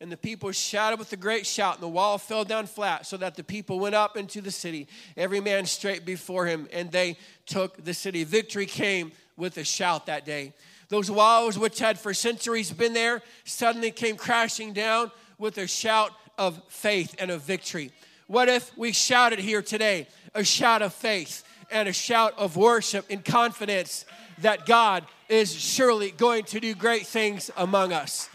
and 0.00 0.12
the 0.12 0.16
people 0.16 0.52
shouted 0.52 0.98
with 0.98 1.12
a 1.12 1.16
great 1.16 1.44
shout, 1.44 1.74
and 1.74 1.82
the 1.82 1.88
wall 1.88 2.18
fell 2.18 2.44
down 2.44 2.66
flat, 2.66 3.04
so 3.04 3.16
that 3.16 3.34
the 3.34 3.42
people 3.42 3.80
went 3.80 3.96
up 3.96 4.16
into 4.16 4.40
the 4.40 4.50
city, 4.50 4.86
every 5.16 5.40
man 5.40 5.66
straight 5.66 6.06
before 6.06 6.46
him, 6.46 6.68
and 6.72 6.92
they 6.92 7.16
took 7.46 7.84
the 7.84 7.92
city. 7.92 8.22
Victory 8.22 8.66
came 8.66 9.10
with 9.36 9.56
a 9.58 9.64
shout 9.64 10.06
that 10.06 10.24
day. 10.24 10.54
Those 10.88 11.10
walls, 11.10 11.58
which 11.58 11.78
had 11.78 11.98
for 11.98 12.14
centuries 12.14 12.72
been 12.72 12.94
there, 12.94 13.22
suddenly 13.44 13.90
came 13.90 14.16
crashing 14.16 14.72
down 14.72 15.10
with 15.38 15.58
a 15.58 15.66
shout 15.66 16.12
of 16.38 16.60
faith 16.68 17.14
and 17.18 17.30
of 17.30 17.42
victory. 17.42 17.92
What 18.26 18.48
if 18.48 18.76
we 18.76 18.92
shouted 18.92 19.38
here 19.38 19.62
today 19.62 20.06
a 20.34 20.44
shout 20.44 20.82
of 20.82 20.94
faith 20.94 21.44
and 21.70 21.88
a 21.88 21.92
shout 21.92 22.34
of 22.38 22.56
worship 22.56 23.10
in 23.10 23.22
confidence 23.22 24.04
that 24.38 24.66
God 24.66 25.04
is 25.28 25.54
surely 25.54 26.10
going 26.10 26.44
to 26.44 26.60
do 26.60 26.74
great 26.74 27.06
things 27.06 27.50
among 27.56 27.92
us? 27.92 28.28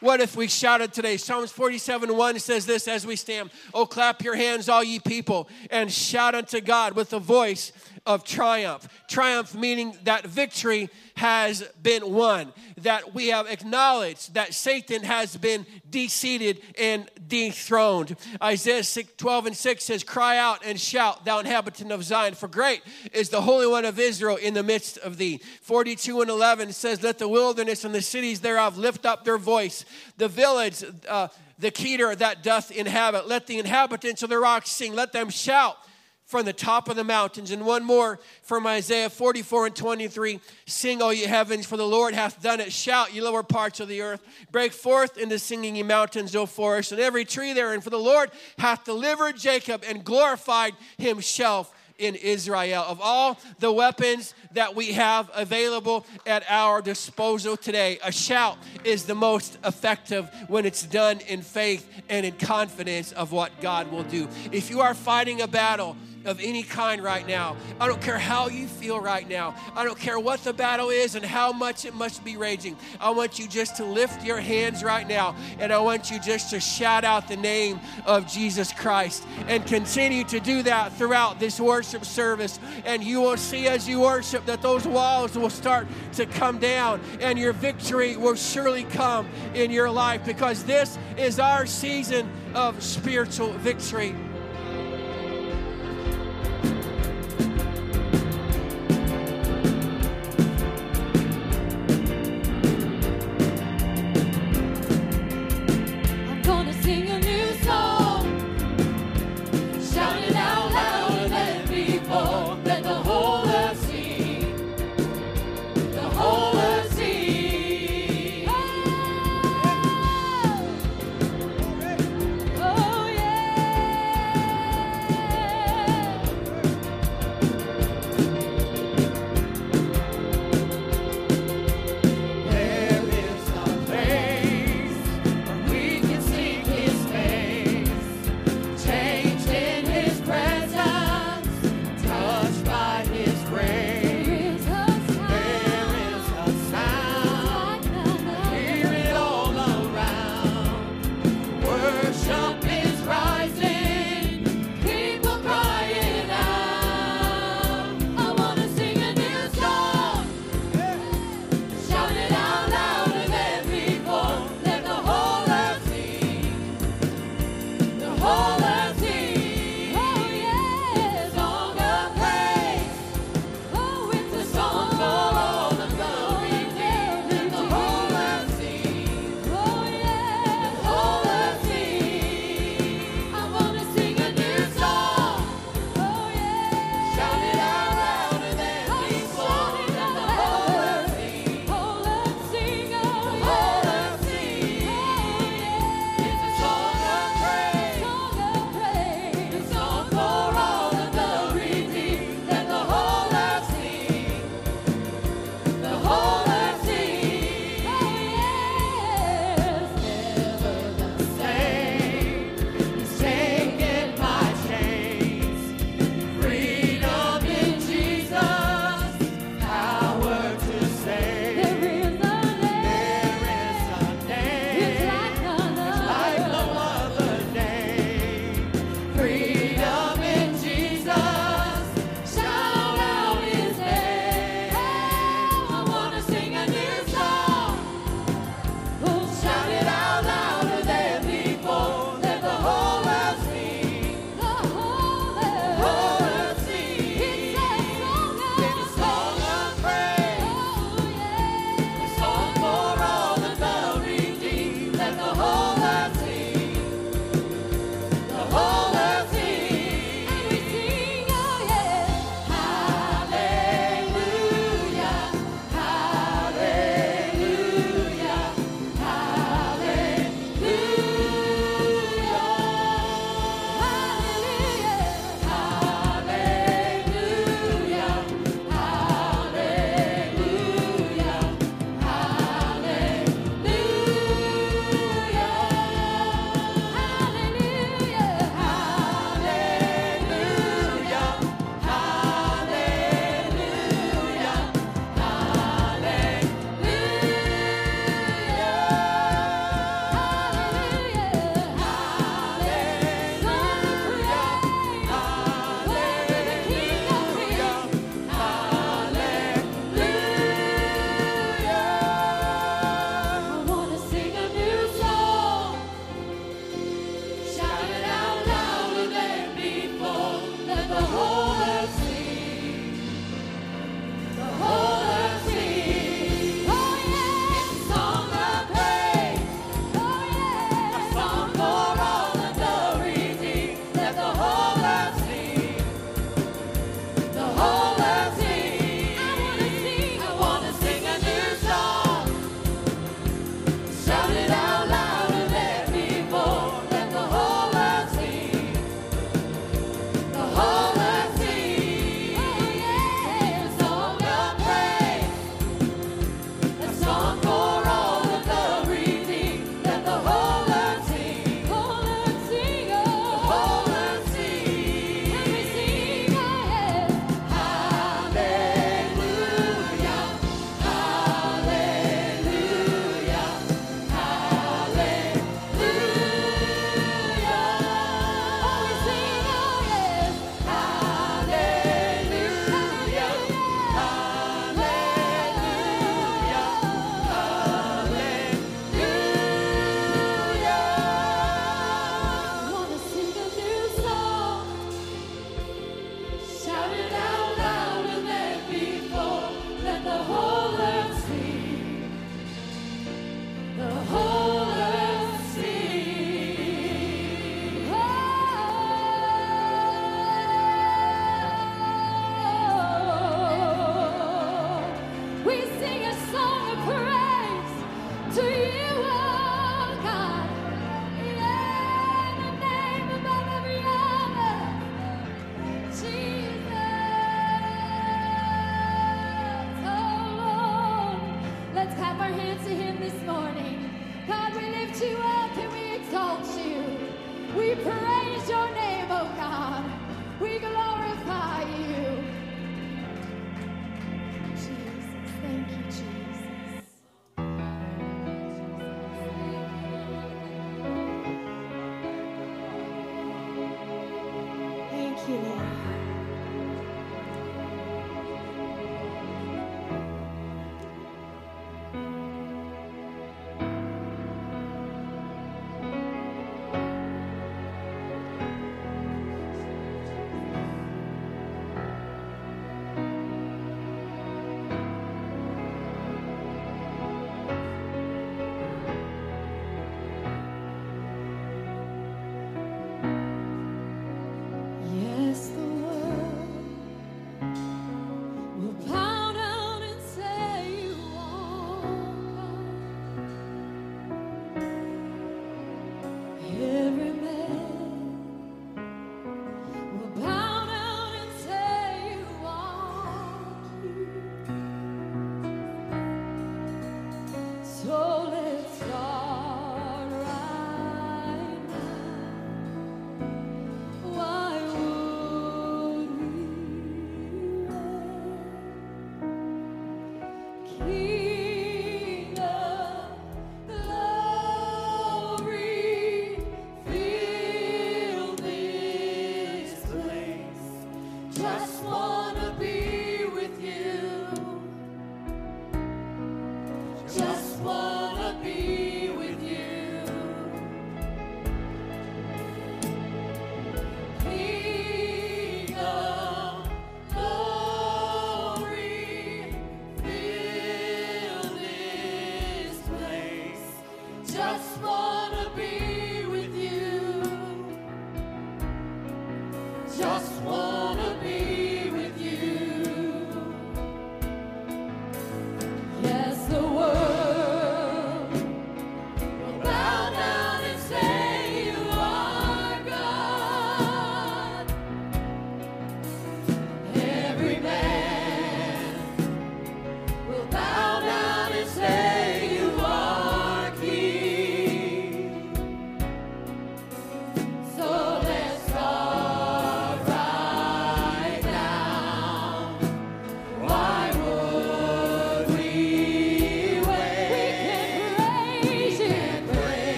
What 0.00 0.20
if 0.20 0.36
we 0.36 0.46
shouted 0.46 0.92
today? 0.92 1.16
Psalms 1.16 1.50
47 1.50 2.14
1 2.14 2.38
says 2.38 2.66
this 2.66 2.86
as 2.86 3.06
we 3.06 3.16
stand 3.16 3.50
Oh, 3.72 3.86
clap 3.86 4.22
your 4.22 4.36
hands, 4.36 4.68
all 4.68 4.84
ye 4.84 4.98
people, 5.00 5.48
and 5.70 5.90
shout 5.90 6.34
unto 6.34 6.60
God 6.60 6.92
with 6.92 7.12
a 7.12 7.18
voice 7.18 7.72
of 8.06 8.24
triumph. 8.24 8.88
Triumph 9.08 9.54
meaning 9.54 9.96
that 10.04 10.24
victory 10.24 10.88
has 11.16 11.62
been 11.82 12.12
won, 12.12 12.52
that 12.78 13.14
we 13.14 13.28
have 13.28 13.46
acknowledged 13.46 14.34
that 14.34 14.54
Satan 14.54 15.02
has 15.02 15.36
been 15.36 15.66
deseated 15.90 16.60
and 16.78 17.10
dethroned. 17.26 18.16
Isaiah 18.42 18.84
6, 18.84 19.12
12 19.16 19.46
and 19.46 19.56
6 19.56 19.84
says, 19.84 20.04
Cry 20.04 20.36
out 20.38 20.64
and 20.64 20.78
shout, 20.78 21.24
thou 21.24 21.38
inhabitant 21.38 21.90
of 21.90 22.04
Zion, 22.04 22.34
for 22.34 22.48
great 22.48 22.82
is 23.12 23.30
the 23.30 23.40
Holy 23.40 23.66
One 23.66 23.84
of 23.84 23.98
Israel 23.98 24.36
in 24.36 24.54
the 24.54 24.62
midst 24.62 24.98
of 24.98 25.16
thee. 25.16 25.40
42 25.62 26.20
and 26.20 26.30
11 26.30 26.72
says, 26.72 27.02
Let 27.02 27.18
the 27.18 27.28
wilderness 27.28 27.84
and 27.84 27.94
the 27.94 28.02
cities 28.02 28.40
thereof 28.40 28.76
lift 28.76 29.06
up 29.06 29.24
their 29.24 29.38
voice. 29.38 29.84
The 30.18 30.28
village, 30.28 30.84
uh, 31.08 31.28
the 31.58 31.70
Kedar 31.70 32.14
that 32.16 32.42
doth 32.42 32.70
inhabit, 32.70 33.26
let 33.26 33.46
the 33.46 33.58
inhabitants 33.58 34.22
of 34.22 34.28
the 34.28 34.38
rocks 34.38 34.70
sing, 34.70 34.94
let 34.94 35.12
them 35.12 35.30
shout 35.30 35.78
from 36.26 36.44
the 36.44 36.52
top 36.52 36.88
of 36.88 36.96
the 36.96 37.04
mountains. 37.04 37.50
And 37.50 37.64
one 37.64 37.84
more 37.84 38.18
from 38.42 38.66
Isaiah 38.66 39.08
44 39.08 39.66
and 39.66 39.76
23 39.76 40.40
Sing, 40.66 41.00
O 41.00 41.10
ye 41.10 41.24
heavens, 41.24 41.66
for 41.66 41.76
the 41.76 41.86
Lord 41.86 42.14
hath 42.14 42.42
done 42.42 42.60
it. 42.60 42.72
Shout, 42.72 43.14
ye 43.14 43.20
lower 43.22 43.42
parts 43.42 43.80
of 43.80 43.88
the 43.88 44.02
earth. 44.02 44.22
Break 44.50 44.72
forth 44.72 45.16
into 45.16 45.38
singing, 45.38 45.76
ye 45.76 45.82
mountains, 45.82 46.36
O 46.36 46.46
forests, 46.46 46.92
and 46.92 47.00
every 47.00 47.24
tree 47.24 47.52
therein. 47.52 47.80
For 47.80 47.90
the 47.90 47.98
Lord 47.98 48.30
hath 48.58 48.84
delivered 48.84 49.36
Jacob 49.36 49.84
and 49.86 50.04
glorified 50.04 50.74
himself 50.98 51.72
in 51.98 52.14
Israel. 52.14 52.84
Of 52.86 53.00
all 53.00 53.38
the 53.58 53.72
weapons 53.72 54.34
that 54.52 54.74
we 54.74 54.92
have 54.92 55.30
available 55.34 56.06
at 56.26 56.44
our 56.48 56.82
disposal 56.82 57.56
today, 57.56 57.98
a 58.04 58.12
shout 58.12 58.58
is 58.84 59.04
the 59.04 59.14
most 59.14 59.58
effective 59.64 60.28
when 60.48 60.66
it's 60.66 60.82
done 60.82 61.20
in 61.20 61.42
faith 61.42 61.88
and 62.08 62.26
in 62.26 62.34
confidence 62.34 63.12
of 63.12 63.32
what 63.32 63.60
God 63.60 63.90
will 63.90 64.04
do. 64.04 64.28
If 64.52 64.70
you 64.70 64.80
are 64.80 64.94
fighting 64.94 65.40
a 65.40 65.48
battle, 65.48 65.96
of 66.26 66.40
any 66.40 66.62
kind 66.62 67.02
right 67.02 67.26
now. 67.26 67.56
I 67.80 67.86
don't 67.86 68.02
care 68.02 68.18
how 68.18 68.48
you 68.48 68.66
feel 68.66 69.00
right 69.00 69.26
now. 69.28 69.54
I 69.74 69.84
don't 69.84 69.98
care 69.98 70.18
what 70.18 70.40
the 70.44 70.52
battle 70.52 70.90
is 70.90 71.14
and 71.14 71.24
how 71.24 71.52
much 71.52 71.84
it 71.84 71.94
must 71.94 72.24
be 72.24 72.36
raging. 72.36 72.76
I 73.00 73.10
want 73.10 73.38
you 73.38 73.48
just 73.48 73.76
to 73.76 73.84
lift 73.84 74.24
your 74.24 74.38
hands 74.38 74.82
right 74.82 75.06
now 75.06 75.36
and 75.58 75.72
I 75.72 75.78
want 75.78 76.10
you 76.10 76.20
just 76.20 76.50
to 76.50 76.60
shout 76.60 77.04
out 77.04 77.28
the 77.28 77.36
name 77.36 77.80
of 78.04 78.26
Jesus 78.26 78.72
Christ 78.72 79.24
and 79.46 79.64
continue 79.66 80.24
to 80.24 80.40
do 80.40 80.62
that 80.64 80.92
throughout 80.94 81.38
this 81.38 81.60
worship 81.60 82.04
service. 82.04 82.58
And 82.84 83.02
you 83.02 83.20
will 83.20 83.36
see 83.36 83.68
as 83.68 83.88
you 83.88 84.00
worship 84.00 84.44
that 84.46 84.62
those 84.62 84.86
walls 84.86 85.36
will 85.36 85.50
start 85.50 85.86
to 86.14 86.26
come 86.26 86.58
down 86.58 87.00
and 87.20 87.38
your 87.38 87.52
victory 87.52 88.16
will 88.16 88.34
surely 88.34 88.84
come 88.84 89.28
in 89.54 89.70
your 89.70 89.90
life 89.90 90.24
because 90.24 90.64
this 90.64 90.98
is 91.16 91.38
our 91.38 91.66
season 91.66 92.28
of 92.54 92.82
spiritual 92.82 93.52
victory. 93.52 94.14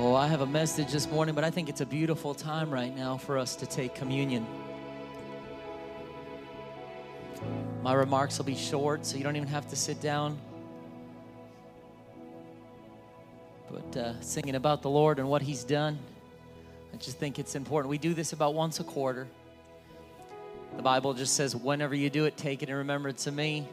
Oh, 0.00 0.14
I 0.14 0.28
have 0.28 0.42
a 0.42 0.46
message 0.46 0.92
this 0.92 1.10
morning, 1.10 1.34
but 1.34 1.42
I 1.42 1.50
think 1.50 1.68
it's 1.68 1.80
a 1.80 1.86
beautiful 1.86 2.32
time 2.32 2.70
right 2.70 2.94
now 2.94 3.16
for 3.16 3.36
us 3.36 3.56
to 3.56 3.66
take 3.66 3.96
communion. 3.96 4.46
My 7.82 7.94
remarks 7.94 8.38
will 8.38 8.44
be 8.44 8.54
short, 8.54 9.04
so 9.04 9.16
you 9.16 9.24
don't 9.24 9.34
even 9.34 9.48
have 9.48 9.66
to 9.70 9.74
sit 9.74 10.00
down. 10.00 10.38
But 13.68 13.96
uh, 13.96 14.20
singing 14.20 14.54
about 14.54 14.82
the 14.82 14.88
Lord 14.88 15.18
and 15.18 15.28
what 15.28 15.42
He's 15.42 15.64
done, 15.64 15.98
I 16.94 16.96
just 16.98 17.18
think 17.18 17.40
it's 17.40 17.56
important. 17.56 17.90
We 17.90 17.98
do 17.98 18.14
this 18.14 18.32
about 18.32 18.54
once 18.54 18.78
a 18.78 18.84
quarter. 18.84 19.26
The 20.76 20.82
Bible 20.82 21.12
just 21.12 21.34
says, 21.34 21.56
whenever 21.56 21.96
you 21.96 22.08
do 22.08 22.26
it, 22.26 22.36
take 22.36 22.62
it 22.62 22.68
in 22.68 22.76
remembrance 22.76 23.26
of 23.26 23.34
me. 23.34 23.66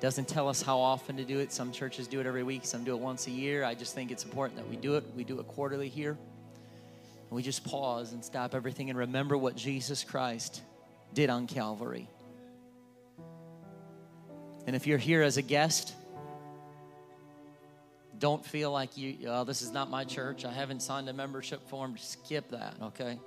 Doesn't 0.00 0.28
tell 0.28 0.48
us 0.48 0.62
how 0.62 0.78
often 0.78 1.16
to 1.16 1.24
do 1.24 1.40
it. 1.40 1.52
Some 1.52 1.72
churches 1.72 2.06
do 2.06 2.20
it 2.20 2.26
every 2.26 2.44
week, 2.44 2.64
some 2.64 2.84
do 2.84 2.94
it 2.94 3.00
once 3.00 3.26
a 3.26 3.30
year. 3.30 3.64
I 3.64 3.74
just 3.74 3.94
think 3.94 4.10
it's 4.10 4.24
important 4.24 4.56
that 4.58 4.68
we 4.68 4.76
do 4.76 4.94
it. 4.94 5.04
We 5.16 5.24
do 5.24 5.40
it 5.40 5.48
quarterly 5.48 5.88
here. 5.88 6.10
And 6.10 7.36
we 7.36 7.42
just 7.42 7.64
pause 7.64 8.12
and 8.12 8.24
stop 8.24 8.54
everything 8.54 8.90
and 8.90 8.98
remember 8.98 9.36
what 9.36 9.56
Jesus 9.56 10.04
Christ 10.04 10.62
did 11.14 11.30
on 11.30 11.46
Calvary. 11.46 12.08
And 14.66 14.76
if 14.76 14.86
you're 14.86 14.98
here 14.98 15.22
as 15.22 15.36
a 15.36 15.42
guest, 15.42 15.94
don't 18.18 18.44
feel 18.44 18.70
like 18.70 18.96
you, 18.96 19.16
oh, 19.26 19.44
this 19.44 19.62
is 19.62 19.72
not 19.72 19.90
my 19.90 20.04
church. 20.04 20.44
I 20.44 20.52
haven't 20.52 20.80
signed 20.80 21.08
a 21.08 21.12
membership 21.12 21.68
form. 21.68 21.96
Skip 21.98 22.50
that, 22.50 22.74
okay? 22.82 23.18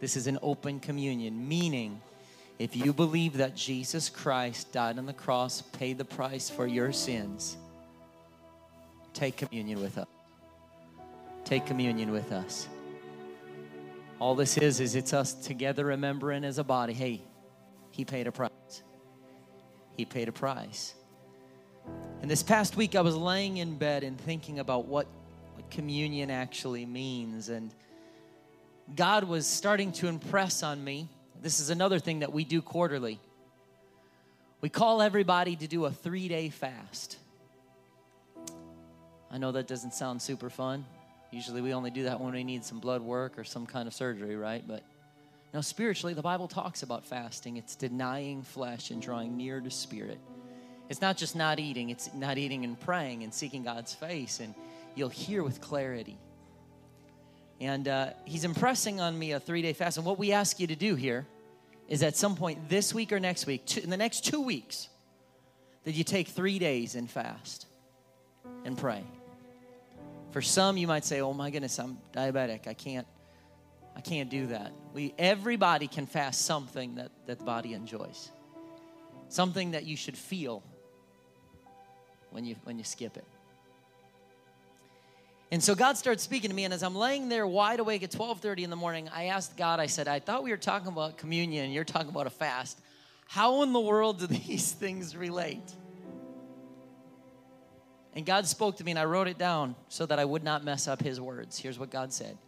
This 0.00 0.16
is 0.16 0.26
an 0.26 0.38
open 0.42 0.80
communion, 0.80 1.48
meaning 1.48 2.00
if 2.58 2.74
you 2.74 2.92
believe 2.92 3.36
that 3.36 3.54
Jesus 3.54 4.08
Christ 4.08 4.72
died 4.72 4.98
on 4.98 5.06
the 5.06 5.12
cross, 5.12 5.62
paid 5.62 5.98
the 5.98 6.04
price 6.04 6.48
for 6.48 6.66
your 6.66 6.92
sins, 6.92 7.56
take 9.12 9.36
communion 9.36 9.80
with 9.80 9.98
us. 9.98 10.06
Take 11.44 11.64
communion 11.64 12.10
with 12.10 12.32
us. 12.32 12.66
All 14.18 14.34
this 14.34 14.56
is, 14.58 14.80
is 14.80 14.96
it's 14.96 15.12
us 15.12 15.32
together 15.32 15.84
remembering 15.84 16.44
as 16.44 16.58
a 16.58 16.64
body 16.64 16.92
hey, 16.92 17.22
He 17.90 18.04
paid 18.04 18.26
a 18.26 18.32
price. 18.32 18.82
He 19.96 20.04
paid 20.04 20.28
a 20.28 20.32
price. 20.32 20.94
And 22.20 22.30
this 22.30 22.42
past 22.42 22.76
week, 22.76 22.94
I 22.96 23.02
was 23.02 23.14
laying 23.14 23.58
in 23.58 23.76
bed 23.76 24.02
and 24.02 24.18
thinking 24.20 24.58
about 24.58 24.86
what, 24.86 25.06
what 25.54 25.70
communion 25.70 26.30
actually 26.30 26.84
means. 26.84 27.48
And 27.48 27.72
God 28.94 29.24
was 29.24 29.46
starting 29.46 29.92
to 29.92 30.08
impress 30.08 30.62
on 30.62 30.82
me. 30.82 31.08
This 31.46 31.60
is 31.60 31.70
another 31.70 32.00
thing 32.00 32.18
that 32.18 32.32
we 32.32 32.42
do 32.42 32.60
quarterly. 32.60 33.20
We 34.62 34.68
call 34.68 35.00
everybody 35.00 35.54
to 35.54 35.68
do 35.68 35.84
a 35.84 35.92
three 35.92 36.26
day 36.26 36.48
fast. 36.48 37.18
I 39.30 39.38
know 39.38 39.52
that 39.52 39.68
doesn't 39.68 39.94
sound 39.94 40.20
super 40.20 40.50
fun. 40.50 40.84
Usually 41.30 41.60
we 41.60 41.72
only 41.72 41.92
do 41.92 42.02
that 42.02 42.20
when 42.20 42.34
we 42.34 42.42
need 42.42 42.64
some 42.64 42.80
blood 42.80 43.00
work 43.00 43.38
or 43.38 43.44
some 43.44 43.64
kind 43.64 43.86
of 43.86 43.94
surgery, 43.94 44.34
right? 44.34 44.64
But 44.66 44.82
now, 45.54 45.60
spiritually, 45.60 46.14
the 46.14 46.20
Bible 46.20 46.48
talks 46.48 46.82
about 46.82 47.06
fasting. 47.06 47.58
It's 47.58 47.76
denying 47.76 48.42
flesh 48.42 48.90
and 48.90 49.00
drawing 49.00 49.36
near 49.36 49.60
to 49.60 49.70
spirit. 49.70 50.18
It's 50.88 51.00
not 51.00 51.16
just 51.16 51.36
not 51.36 51.60
eating, 51.60 51.90
it's 51.90 52.12
not 52.12 52.38
eating 52.38 52.64
and 52.64 52.80
praying 52.80 53.22
and 53.22 53.32
seeking 53.32 53.62
God's 53.62 53.94
face, 53.94 54.40
and 54.40 54.52
you'll 54.96 55.10
hear 55.10 55.44
with 55.44 55.60
clarity. 55.60 56.18
And 57.60 57.86
uh, 57.86 58.10
he's 58.24 58.42
impressing 58.42 59.00
on 59.00 59.16
me 59.16 59.30
a 59.30 59.38
three 59.38 59.62
day 59.62 59.74
fast. 59.74 59.96
And 59.96 60.04
what 60.04 60.18
we 60.18 60.32
ask 60.32 60.58
you 60.58 60.66
to 60.66 60.74
do 60.74 60.96
here 60.96 61.24
is 61.88 62.02
at 62.02 62.16
some 62.16 62.36
point 62.36 62.68
this 62.68 62.92
week 62.92 63.12
or 63.12 63.20
next 63.20 63.46
week, 63.46 63.64
two, 63.66 63.80
in 63.80 63.90
the 63.90 63.96
next 63.96 64.24
two 64.24 64.40
weeks, 64.40 64.88
that 65.84 65.92
you 65.92 66.04
take 66.04 66.28
three 66.28 66.58
days 66.58 66.94
and 66.94 67.10
fast 67.10 67.66
and 68.64 68.76
pray. 68.76 69.04
For 70.32 70.42
some, 70.42 70.76
you 70.76 70.86
might 70.86 71.04
say, 71.04 71.20
Oh 71.20 71.32
my 71.32 71.50
goodness, 71.50 71.78
I'm 71.78 71.98
diabetic. 72.12 72.66
I 72.66 72.74
can't. 72.74 73.06
I 73.96 74.02
can't 74.02 74.28
do 74.28 74.48
that. 74.48 74.72
We 74.92 75.14
everybody 75.18 75.86
can 75.86 76.06
fast 76.06 76.42
something 76.42 76.96
that, 76.96 77.10
that 77.24 77.38
the 77.38 77.44
body 77.44 77.72
enjoys. 77.72 78.30
Something 79.30 79.70
that 79.70 79.86
you 79.86 79.96
should 79.96 80.18
feel 80.18 80.62
when 82.30 82.44
you 82.44 82.56
when 82.64 82.76
you 82.76 82.84
skip 82.84 83.16
it. 83.16 83.24
And 85.52 85.62
so 85.62 85.74
God 85.74 85.96
started 85.96 86.20
speaking 86.20 86.50
to 86.50 86.56
me, 86.56 86.64
and 86.64 86.74
as 86.74 86.82
I'm 86.82 86.96
laying 86.96 87.28
there 87.28 87.46
wide 87.46 87.78
awake 87.78 88.02
at 88.02 88.10
12:30 88.10 88.64
in 88.64 88.70
the 88.70 88.76
morning, 88.76 89.08
I 89.12 89.26
asked 89.26 89.56
God, 89.56 89.78
I 89.78 89.86
said, 89.86 90.08
I 90.08 90.18
thought 90.18 90.42
we 90.42 90.50
were 90.50 90.56
talking 90.56 90.88
about 90.88 91.18
communion, 91.18 91.70
you're 91.70 91.84
talking 91.84 92.08
about 92.08 92.26
a 92.26 92.30
fast. 92.30 92.80
How 93.28 93.62
in 93.62 93.72
the 93.72 93.80
world 93.80 94.18
do 94.18 94.26
these 94.26 94.72
things 94.72 95.16
relate? 95.16 95.72
And 98.12 98.24
God 98.24 98.46
spoke 98.46 98.76
to 98.78 98.84
me, 98.84 98.92
and 98.92 98.98
I 98.98 99.04
wrote 99.04 99.28
it 99.28 99.36
down 99.36 99.76
so 99.88 100.06
that 100.06 100.18
I 100.18 100.24
would 100.24 100.42
not 100.42 100.64
mess 100.64 100.88
up 100.88 101.02
his 101.02 101.20
words. 101.20 101.58
Here's 101.58 101.78
what 101.78 101.90
God 101.90 102.12
said 102.12 102.38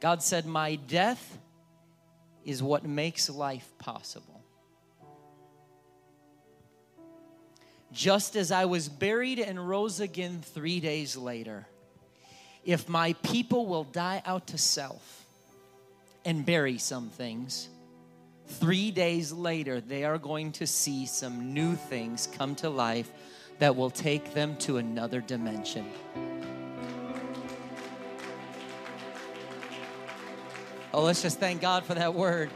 God 0.00 0.22
said, 0.22 0.46
My 0.46 0.74
death 0.76 1.38
is 2.44 2.62
what 2.62 2.84
makes 2.84 3.28
life 3.28 3.70
possible. 3.78 4.29
Just 7.92 8.36
as 8.36 8.52
I 8.52 8.66
was 8.66 8.88
buried 8.88 9.38
and 9.40 9.68
rose 9.68 10.00
again 10.00 10.40
three 10.42 10.80
days 10.80 11.16
later, 11.16 11.66
if 12.64 12.88
my 12.88 13.14
people 13.14 13.66
will 13.66 13.84
die 13.84 14.22
out 14.24 14.48
to 14.48 14.58
self 14.58 15.24
and 16.24 16.46
bury 16.46 16.78
some 16.78 17.08
things, 17.08 17.68
three 18.46 18.90
days 18.90 19.32
later 19.32 19.80
they 19.80 20.04
are 20.04 20.18
going 20.18 20.52
to 20.52 20.66
see 20.66 21.06
some 21.06 21.52
new 21.52 21.74
things 21.74 22.28
come 22.36 22.54
to 22.56 22.70
life 22.70 23.10
that 23.58 23.74
will 23.74 23.90
take 23.90 24.34
them 24.34 24.56
to 24.58 24.76
another 24.76 25.20
dimension. 25.20 25.86
Oh, 30.92 31.02
let's 31.02 31.22
just 31.22 31.38
thank 31.38 31.60
God 31.60 31.84
for 31.84 31.94
that 31.94 32.14
word. 32.14 32.50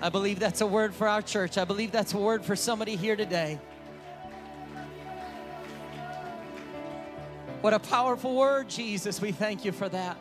I 0.00 0.08
believe 0.08 0.38
that's 0.38 0.60
a 0.60 0.66
word 0.66 0.94
for 0.94 1.08
our 1.08 1.22
church. 1.22 1.58
I 1.58 1.64
believe 1.64 1.92
that's 1.92 2.14
a 2.14 2.18
word 2.18 2.44
for 2.44 2.56
somebody 2.56 2.96
here 2.96 3.16
today. 3.16 3.58
What 7.66 7.74
a 7.74 7.80
powerful 7.80 8.36
word, 8.36 8.68
Jesus. 8.68 9.20
We 9.20 9.32
thank 9.32 9.64
you 9.64 9.72
for 9.72 9.88
that. 9.88 10.16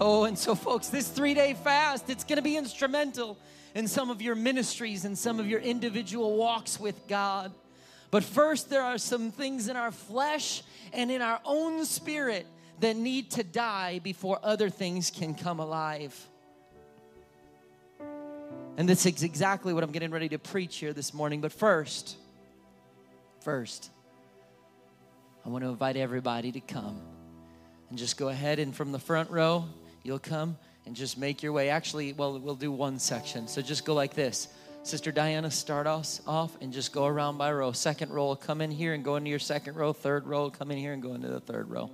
Oh, 0.00 0.22
and 0.22 0.38
so, 0.38 0.54
folks, 0.54 0.86
this 0.86 1.08
three 1.08 1.34
day 1.34 1.54
fast, 1.54 2.08
it's 2.08 2.22
going 2.22 2.36
to 2.36 2.42
be 2.42 2.56
instrumental 2.56 3.36
in 3.74 3.88
some 3.88 4.08
of 4.08 4.22
your 4.22 4.36
ministries 4.36 5.04
and 5.04 5.18
some 5.18 5.40
of 5.40 5.48
your 5.48 5.58
individual 5.58 6.36
walks 6.36 6.78
with 6.78 7.08
God. 7.08 7.50
But 8.12 8.22
first, 8.22 8.70
there 8.70 8.82
are 8.82 8.98
some 8.98 9.32
things 9.32 9.66
in 9.66 9.74
our 9.74 9.90
flesh 9.90 10.62
and 10.92 11.10
in 11.10 11.22
our 11.22 11.40
own 11.44 11.84
spirit 11.84 12.46
that 12.78 12.94
need 12.94 13.32
to 13.32 13.42
die 13.42 13.98
before 13.98 14.38
other 14.44 14.70
things 14.70 15.10
can 15.10 15.34
come 15.34 15.58
alive. 15.58 16.14
And 18.76 18.88
this 18.88 19.06
is 19.06 19.24
exactly 19.24 19.72
what 19.72 19.82
I'm 19.82 19.90
getting 19.90 20.12
ready 20.12 20.28
to 20.28 20.38
preach 20.38 20.76
here 20.76 20.92
this 20.92 21.12
morning. 21.12 21.40
But 21.40 21.50
first, 21.50 22.16
first, 23.40 23.90
I 25.44 25.48
want 25.48 25.64
to 25.64 25.70
invite 25.70 25.96
everybody 25.96 26.52
to 26.52 26.60
come 26.60 27.00
and 27.90 27.98
just 27.98 28.16
go 28.16 28.28
ahead 28.28 28.58
and 28.58 28.74
from 28.74 28.92
the 28.92 28.98
front 28.98 29.30
row, 29.30 29.64
you'll 30.02 30.18
come 30.18 30.56
and 30.86 30.96
just 30.96 31.18
make 31.18 31.42
your 31.42 31.52
way. 31.52 31.68
Actually, 31.68 32.12
well, 32.12 32.38
we'll 32.38 32.54
do 32.54 32.72
one 32.72 32.98
section. 32.98 33.48
So 33.48 33.60
just 33.60 33.84
go 33.84 33.94
like 33.94 34.14
this. 34.14 34.48
Sister 34.84 35.12
Diana, 35.12 35.50
start 35.50 35.86
us 35.86 36.20
off 36.26 36.56
and 36.60 36.72
just 36.72 36.92
go 36.92 37.06
around 37.06 37.38
by 37.38 37.52
row. 37.52 37.72
Second 37.72 38.12
row, 38.12 38.34
come 38.34 38.60
in 38.60 38.70
here 38.70 38.94
and 38.94 39.04
go 39.04 39.16
into 39.16 39.30
your 39.30 39.38
second 39.38 39.76
row. 39.76 39.92
Third 39.92 40.26
row, 40.26 40.50
come 40.50 40.70
in 40.70 40.78
here 40.78 40.92
and 40.92 41.02
go 41.02 41.14
into 41.14 41.28
the 41.28 41.40
third 41.40 41.70
row. 41.70 41.90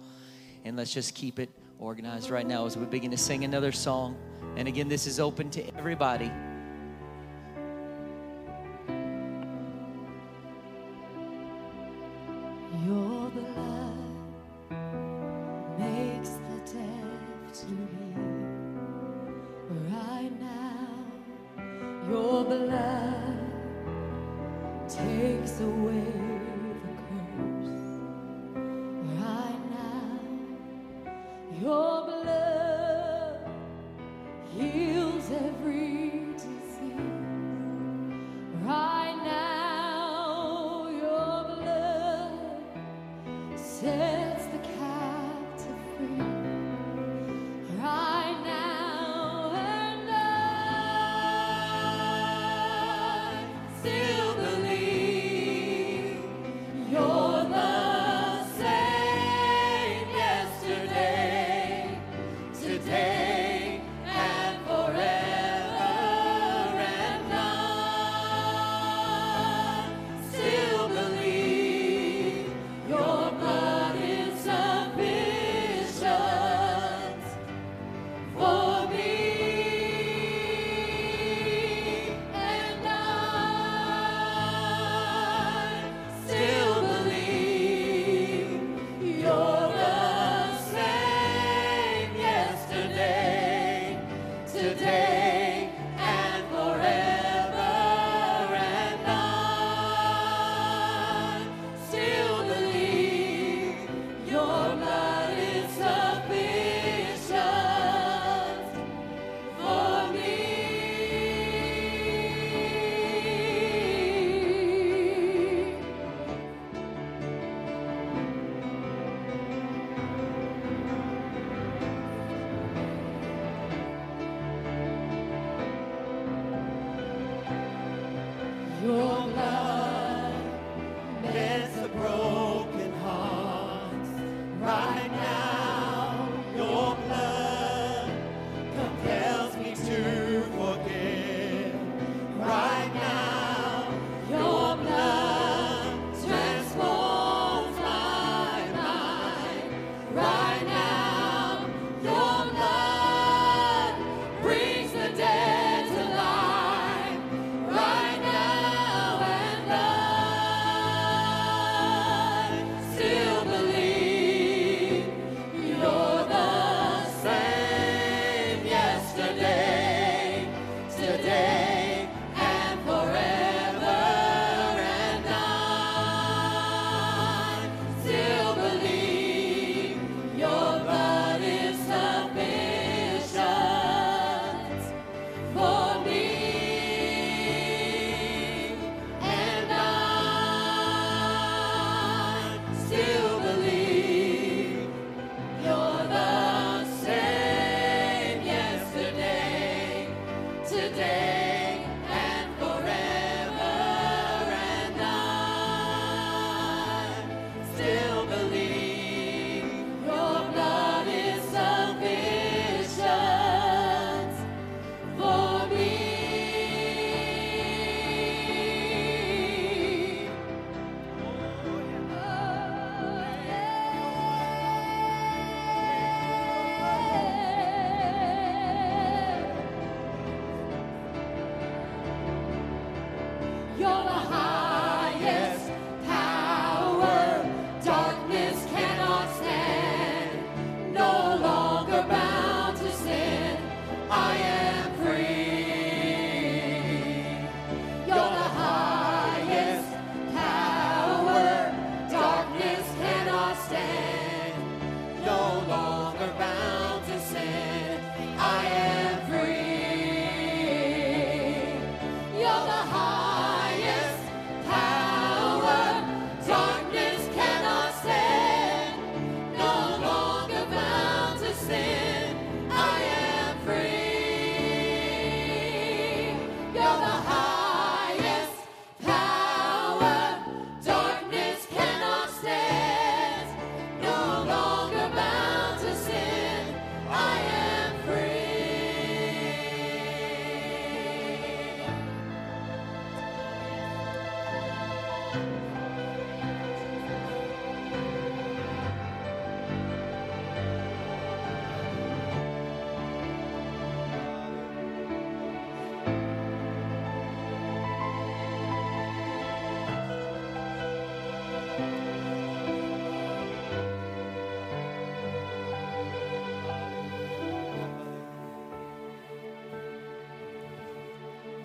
And 0.65 0.77
let's 0.77 0.93
just 0.93 1.15
keep 1.15 1.39
it 1.39 1.51
organized 1.79 2.31
right 2.31 2.47
now 2.47 2.67
as 2.67 2.77
we 2.77 2.87
begin 2.87 3.11
to 3.11 3.19
sing 3.19 3.45
another 3.45 3.73
song. 3.73 4.17
And 4.57 4.69
again, 4.69 4.89
this 4.89 5.07
is 5.07 5.21
open 5.21 5.51
to 5.51 5.77
everybody. 5.77 6.31
Your 31.61 32.07
blood 32.07 32.38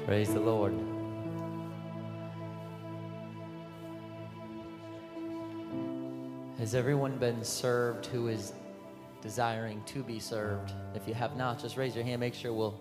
Praise 0.05 0.33
the 0.33 0.39
Lord. 0.39 0.73
Has 6.59 6.75
everyone 6.75 7.17
been 7.17 7.41
served 7.41 8.07
who 8.07 8.27
is 8.27 8.51
desiring 9.21 9.81
to 9.85 10.03
be 10.03 10.19
served? 10.19 10.73
If 10.93 11.07
you 11.07 11.13
have 11.13 11.37
not, 11.37 11.57
just 11.57 11.77
raise 11.77 11.95
your 11.95 12.03
hand. 12.03 12.19
Make 12.19 12.33
sure 12.33 12.51
we'll, 12.51 12.77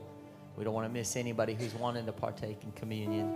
we 0.57 0.65
don't 0.65 0.75
want 0.75 0.89
to 0.89 0.93
miss 0.93 1.15
anybody 1.15 1.55
who's 1.55 1.75
wanting 1.75 2.07
to 2.07 2.13
partake 2.13 2.65
in 2.65 2.73
communion. 2.73 3.33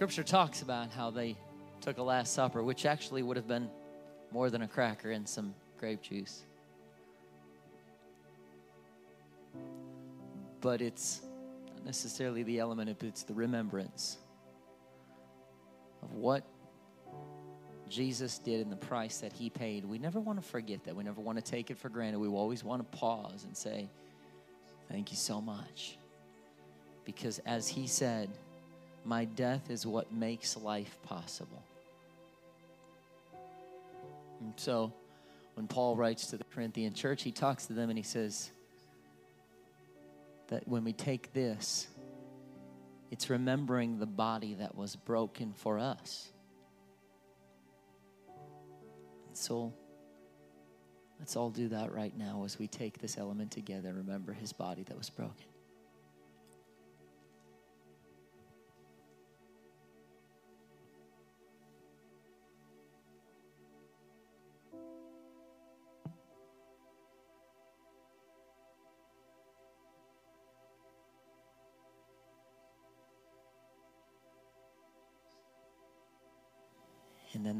Scripture 0.00 0.22
talks 0.22 0.62
about 0.62 0.90
how 0.92 1.10
they 1.10 1.36
took 1.82 1.98
a 1.98 2.02
Last 2.02 2.32
Supper, 2.32 2.62
which 2.62 2.86
actually 2.86 3.22
would 3.22 3.36
have 3.36 3.46
been 3.46 3.68
more 4.32 4.48
than 4.48 4.62
a 4.62 4.66
cracker 4.66 5.10
and 5.10 5.28
some 5.28 5.54
grape 5.78 6.00
juice. 6.00 6.40
But 10.62 10.80
it's 10.80 11.20
not 11.66 11.84
necessarily 11.84 12.42
the 12.44 12.60
element, 12.60 13.02
it's 13.02 13.24
the 13.24 13.34
remembrance 13.34 14.16
of 16.02 16.14
what 16.14 16.44
Jesus 17.90 18.38
did 18.38 18.62
and 18.62 18.72
the 18.72 18.76
price 18.76 19.18
that 19.18 19.34
he 19.34 19.50
paid. 19.50 19.84
We 19.84 19.98
never 19.98 20.18
want 20.18 20.42
to 20.42 20.48
forget 20.48 20.82
that. 20.84 20.96
We 20.96 21.04
never 21.04 21.20
want 21.20 21.36
to 21.36 21.44
take 21.44 21.70
it 21.70 21.76
for 21.76 21.90
granted. 21.90 22.20
We 22.20 22.28
always 22.28 22.64
want 22.64 22.90
to 22.90 22.98
pause 22.98 23.44
and 23.44 23.54
say, 23.54 23.90
Thank 24.88 25.10
you 25.10 25.18
so 25.18 25.42
much. 25.42 25.98
Because 27.04 27.38
as 27.40 27.68
he 27.68 27.86
said, 27.86 28.30
my 29.04 29.24
death 29.24 29.70
is 29.70 29.86
what 29.86 30.12
makes 30.12 30.56
life 30.56 30.98
possible. 31.02 31.62
And 34.40 34.54
so 34.56 34.92
when 35.54 35.66
Paul 35.66 35.96
writes 35.96 36.28
to 36.28 36.36
the 36.36 36.44
Corinthian 36.44 36.94
church, 36.94 37.22
he 37.22 37.32
talks 37.32 37.66
to 37.66 37.72
them 37.72 37.90
and 37.90 37.98
he 37.98 38.02
says 38.02 38.50
that 40.48 40.66
when 40.66 40.84
we 40.84 40.92
take 40.92 41.32
this, 41.32 41.86
it's 43.10 43.28
remembering 43.28 43.98
the 43.98 44.06
body 44.06 44.54
that 44.54 44.74
was 44.76 44.96
broken 44.96 45.52
for 45.52 45.78
us. 45.78 46.30
And 49.26 49.36
so 49.36 49.72
let's 51.18 51.36
all 51.36 51.50
do 51.50 51.68
that 51.68 51.92
right 51.92 52.16
now 52.16 52.44
as 52.44 52.58
we 52.58 52.68
take 52.68 52.98
this 52.98 53.18
element 53.18 53.50
together. 53.50 53.92
Remember 53.92 54.32
his 54.32 54.52
body 54.52 54.84
that 54.84 54.96
was 54.96 55.10
broken. 55.10 55.46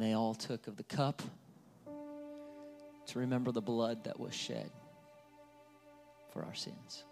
And 0.00 0.08
they 0.08 0.14
all 0.14 0.32
took 0.34 0.66
of 0.66 0.78
the 0.78 0.82
cup 0.84 1.20
to 3.04 3.18
remember 3.18 3.52
the 3.52 3.60
blood 3.60 4.04
that 4.04 4.18
was 4.18 4.34
shed 4.34 4.70
for 6.32 6.42
our 6.42 6.54
sins. 6.54 7.04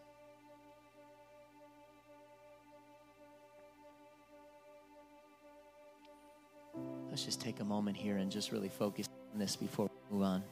Let's 7.11 7.27
just 7.27 7.43
take 7.43 7.61
a 7.61 7.65
moment 7.65 7.99
here 7.99 8.17
and 8.17 8.33
just 8.33 8.53
really 8.53 8.71
focus 8.71 9.07
on 9.35 9.39
this 9.39 9.55
before 9.55 9.91
we 10.11 10.17
move 10.17 10.25
on. 10.25 10.43